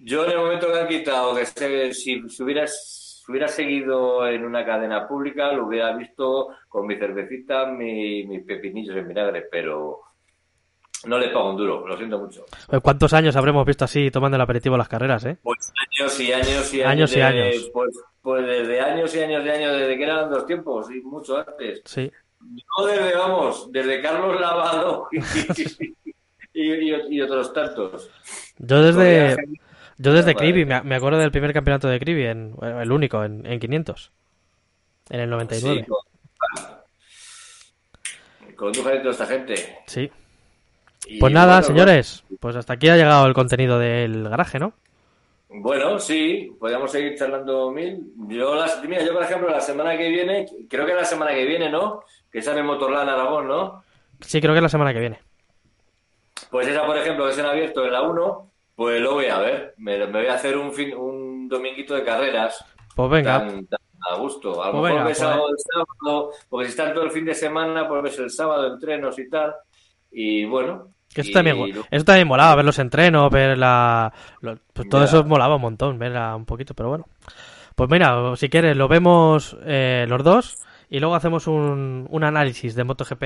[0.00, 1.46] Yo en el momento que han quitado, que
[1.94, 7.66] si, si hubieras hubiera seguido en una cadena pública, lo hubiera visto con mi cervecita,
[7.66, 10.00] mi, mis pepinillos en vinagre, pero
[11.06, 12.44] no le pago un duro, lo siento mucho.
[12.82, 15.38] ¿Cuántos años habremos visto así tomando el aperitivo las carreras, eh?
[15.42, 17.16] Pues años y años y años.
[17.16, 17.70] y años.
[17.72, 17.90] Pues,
[18.20, 21.82] pues, desde años y años y años, desde que eran dos tiempos y mucho antes.
[21.84, 22.10] Sí.
[22.40, 25.08] No desde, vamos, desde Carlos Lavado
[26.52, 28.10] y, otros tantos.
[28.58, 29.36] Yo desde...
[30.02, 34.10] Yo desde Cribi, me, acuerdo del primer campeonato de Cribi, en, el único, en, 500.
[35.10, 35.84] En el 99.
[35.84, 35.86] Sí,
[38.56, 39.78] toda esta gente.
[39.86, 40.10] Sí.
[41.20, 42.24] pues nada, señores.
[42.40, 44.72] Pues hasta aquí ha llegado el contenido del garaje, ¿no?
[45.50, 48.14] Bueno, sí, podríamos seguir charlando mil.
[48.26, 51.32] Yo, las, mira, yo por ejemplo, la semana que viene, creo que es la semana
[51.32, 52.04] que viene, ¿no?
[52.32, 53.84] Que sale Motorland Aragón, ¿no?
[54.20, 55.20] Sí, creo que es la semana que viene.
[56.50, 58.49] Pues esa, por ejemplo, que es en abierto en la 1,
[58.80, 59.74] pues lo voy a ver.
[59.76, 62.64] Me, voy a hacer un, fin, un dominguito de carreras.
[62.96, 63.46] Pues venga.
[64.08, 64.62] a gusto.
[64.62, 65.28] A lo pues mejor ves pues.
[65.28, 69.18] el sábado, porque si están todo el fin de semana, pues ves el sábado entrenos
[69.18, 69.54] y tal.
[70.10, 70.94] Y bueno.
[71.14, 74.14] Eso, también, eso también molaba, ver los entrenos, ver la.
[74.72, 77.06] pues todo eso molaba un montón, ver un poquito, pero bueno.
[77.74, 80.56] Pues mira, si quieres, lo vemos eh, los dos
[80.88, 83.24] y luego hacemos un, un análisis de MotoGP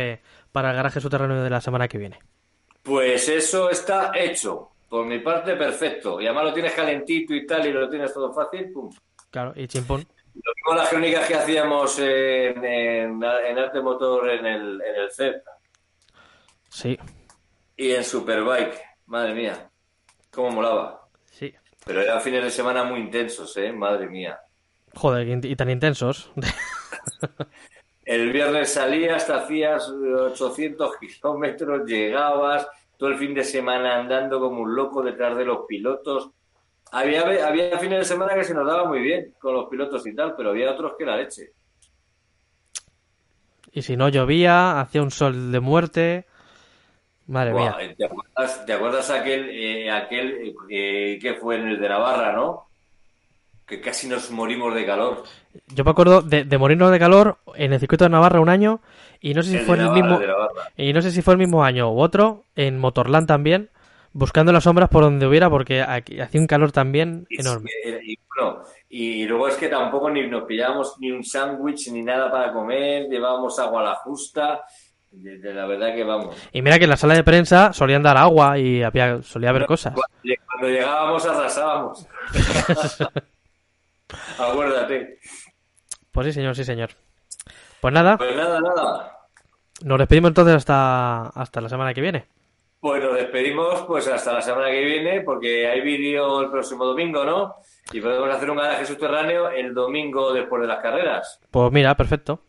[0.50, 2.18] para el garaje subterráneo de la semana que viene.
[2.82, 4.73] Pues eso está hecho.
[4.88, 6.20] Por mi parte, perfecto.
[6.20, 8.90] Y además lo tienes calentito y tal, y lo tienes todo fácil, pum.
[9.30, 10.06] Claro, y chimpón.
[10.34, 15.42] Lo mismo las crónicas que hacíamos en, en, Arte Motor en el, en el CEP.
[16.68, 16.98] Sí.
[17.76, 18.80] Y en Superbike.
[19.06, 19.70] Madre mía.
[20.30, 21.08] Cómo molaba.
[21.30, 21.54] Sí.
[21.84, 23.72] Pero eran fines de semana muy intensos, ¿eh?
[23.72, 24.40] Madre mía.
[24.94, 26.30] Joder, y tan intensos.
[28.04, 32.66] el viernes salías, te hacías 800 kilómetros, llegabas,
[32.96, 36.30] todo el fin de semana andando como un loco detrás de los pilotos.
[36.92, 40.14] Había, había fines de semana que se nos daba muy bien con los pilotos y
[40.14, 41.52] tal, pero había otros que la leche.
[43.72, 46.26] Y si no llovía, hacía un sol de muerte.
[47.26, 47.76] Madre mía.
[48.66, 52.68] ¿Te acuerdas, aquel, eh, aquel eh, que fue en el de Navarra, no?
[53.66, 55.22] Que casi nos morimos de calor.
[55.68, 58.80] Yo me acuerdo de, de morirnos de calor en el circuito de Navarra un año
[59.20, 60.20] y no sé si fue el mismo
[60.76, 63.70] y no sé si fue el mismo año u otro en Motorland también.
[64.12, 67.68] Buscando las sombras por donde hubiera, porque aquí hacía un calor también Y, enorme.
[68.04, 72.30] y- bueno, y luego es que tampoco ni nos pillábamos ni un sándwich ni nada
[72.30, 74.62] para comer, llevábamos agua a la justa.
[75.10, 76.36] De, de la verdad que vamos.
[76.52, 79.64] Y mira que en la sala de prensa solían dar agua y había, solía haber
[79.66, 79.94] cosas.
[79.94, 82.06] Cuando llegábamos arrasábamos.
[84.38, 85.18] Acuérdate.
[86.12, 86.90] Pues sí, señor, sí, señor.
[87.80, 89.18] Pues nada, Pues nada, nada.
[89.82, 92.26] nos despedimos entonces hasta, hasta la semana que viene.
[92.80, 97.24] Pues nos despedimos pues hasta la semana que viene porque hay vídeo el próximo domingo,
[97.24, 97.56] ¿no?
[97.92, 101.40] Y podemos hacer un garaje subterráneo el domingo después de las carreras.
[101.50, 102.42] Pues mira, perfecto.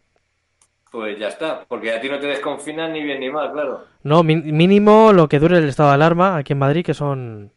[0.91, 3.85] Pues ya está, porque a ti no te desconfinan ni bien ni mal, claro.
[4.03, 7.51] No, mínimo lo que dure el estado de alarma aquí en Madrid, que son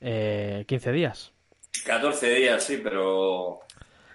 [0.00, 1.32] eh, 15 días.
[1.84, 3.60] 14 días, sí, pero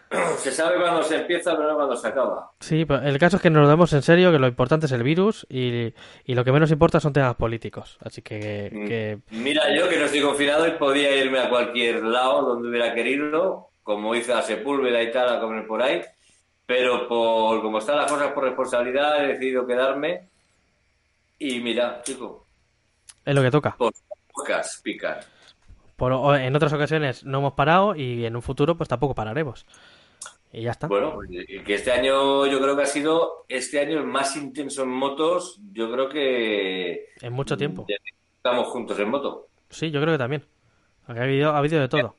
[0.39, 2.51] se sabe cuándo se empieza, pero no cuándo se acaba.
[2.59, 4.91] Sí, pero el caso es que nos lo demos en serio, que lo importante es
[4.91, 5.93] el virus y,
[6.25, 7.97] y lo que menos importa son temas políticos.
[8.03, 8.87] Así que, Mm.
[8.87, 12.93] que Mira, yo que no estoy confinado y podía irme a cualquier lado donde hubiera
[12.93, 16.01] querido, como hice a Sepúlveda y tal, a comer por ahí,
[16.65, 20.27] pero por como están las cosas por responsabilidad he decidido quedarme
[21.39, 22.45] y mira, chico,
[23.25, 23.75] es lo que toca.
[23.77, 23.93] por
[24.33, 25.27] pocas picas.
[25.99, 29.65] Por, en otras ocasiones no hemos parado y en un futuro pues tampoco pararemos.
[30.51, 30.87] Y ya está.
[30.87, 34.89] Bueno, que este año yo creo que ha sido este año el más intenso en
[34.89, 37.85] motos, yo creo que En mucho tiempo.
[38.37, 39.47] estamos juntos en moto.
[39.69, 40.43] Sí, yo creo que también.
[41.05, 42.15] Porque ha habido, ha habido de todo.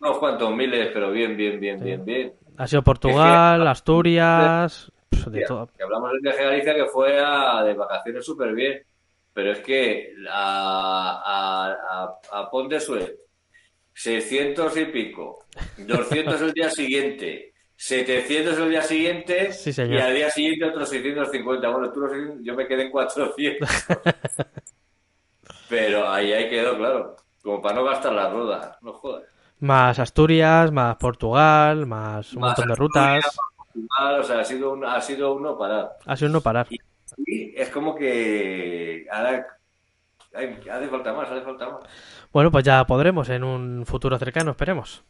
[0.00, 1.84] Unos cuantos miles, pero bien, bien, bien, Sí.
[1.84, 2.32] bien, bien.
[2.56, 4.90] Ha sido Portugal, Asturias,
[5.26, 5.68] de todo.
[5.76, 8.82] Que hablamos del viaje a Galicia que fue a- de vacaciones súper bien,
[9.38, 13.14] pero es que a, a, a, a Pont de Suez,
[13.94, 15.44] 600 y pico,
[15.76, 21.68] 200 el día siguiente, 700 el día siguiente Sí, y al día siguiente otros 650.
[21.68, 23.68] Bueno, tú los 600, yo me quedé en 400.
[25.68, 29.22] pero ahí, ahí quedó, claro, como para no gastar la rueda, no jodas.
[29.60, 33.38] Más Asturias, más Portugal, más un Más montón de Asturias, rutas.
[34.18, 35.90] O sea, ha sido un, ha sido uno parar.
[36.06, 36.66] Ha sido un no parar.
[36.70, 36.80] Y
[37.26, 39.46] es como que ahora
[40.34, 41.82] ay, hace falta más, hace falta más.
[42.32, 45.02] Bueno, pues ya podremos en un futuro cercano, esperemos.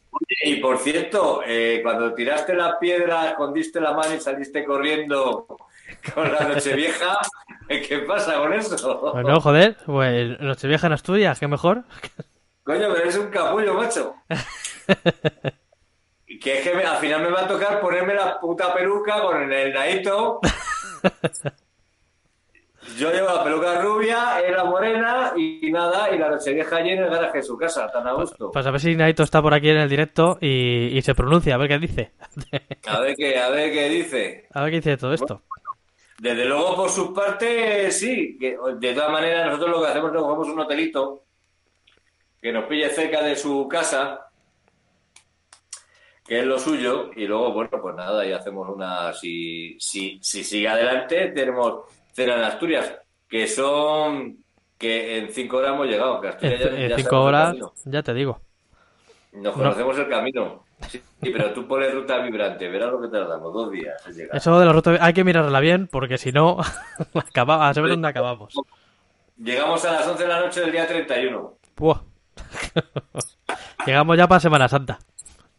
[0.43, 5.47] Y por cierto, eh, cuando tiraste la piedra, escondiste la mano y saliste corriendo
[6.15, 7.19] con la Nochevieja,
[7.69, 9.11] ¿qué pasa con eso?
[9.13, 11.85] Bueno, joder, pues Nochevieja en Asturias, qué mejor.
[12.63, 14.15] Coño, pero eres un capullo, macho.
[16.41, 19.51] Que es que me- al final me va a tocar ponerme la puta peluca con
[19.51, 20.41] el naito.
[22.97, 27.11] Yo llevo la peluca rubia, era morena y nada, y la Nochevieja allí en el
[27.11, 28.51] garaje de su casa, tan a gusto.
[28.51, 31.55] Pues a ver si Naito está por aquí en el directo y, y se pronuncia,
[31.55, 32.12] a ver qué dice.
[32.86, 34.49] A ver qué, a ver qué dice.
[34.53, 35.43] A ver qué dice de todo esto.
[36.18, 38.36] Desde luego, por su parte, sí.
[38.39, 41.24] Que, de todas maneras, nosotros lo que hacemos es que cogemos un hotelito
[42.41, 44.28] que nos pille cerca de su casa,
[46.26, 49.12] que es lo suyo, y luego, bueno, pues nada, y hacemos una.
[49.12, 51.84] Si, si, si sigue adelante, tenemos
[52.19, 52.93] cena en Asturias,
[53.29, 54.39] que son.
[54.77, 56.21] que en cinco horas hemos llegado.
[56.21, 58.41] Que En, Asturias ya- en ya cinco horas, ya te digo.
[59.33, 60.64] Nos conocemos el camino.
[60.89, 64.37] Sí, pero tú pones ruta vibrante, verás lo que tardamos, dos días en llegar.
[64.37, 66.59] Eso de la ruta hay que mirarla bien porque si no,
[67.14, 68.55] acaba, a saber dónde acabamos.
[69.37, 71.55] Llegamos a las 11 de la noche del día 31.
[71.77, 72.01] Buah.
[73.87, 74.99] Llegamos ya para Semana Santa.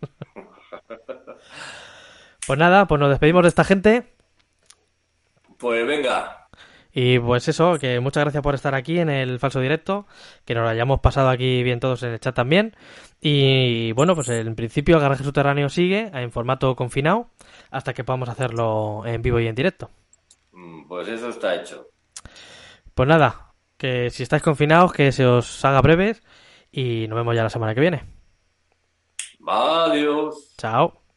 [2.47, 4.11] Pues nada, pues nos despedimos de esta gente
[5.59, 6.38] Pues venga,
[6.91, 10.07] y pues eso, que muchas gracias por estar aquí en el falso directo,
[10.45, 12.75] que nos lo hayamos pasado aquí bien todos en el chat también.
[13.21, 17.29] Y bueno, pues en principio el garaje subterráneo sigue en formato confinado
[17.69, 19.91] hasta que podamos hacerlo en vivo y en directo.
[20.51, 21.87] Mm, pues eso está hecho.
[22.95, 26.23] Pues nada, que si estáis confinados que se os haga breves
[26.71, 28.03] y nos vemos ya la semana que viene.
[29.47, 30.55] Adiós.
[30.57, 31.08] Chao.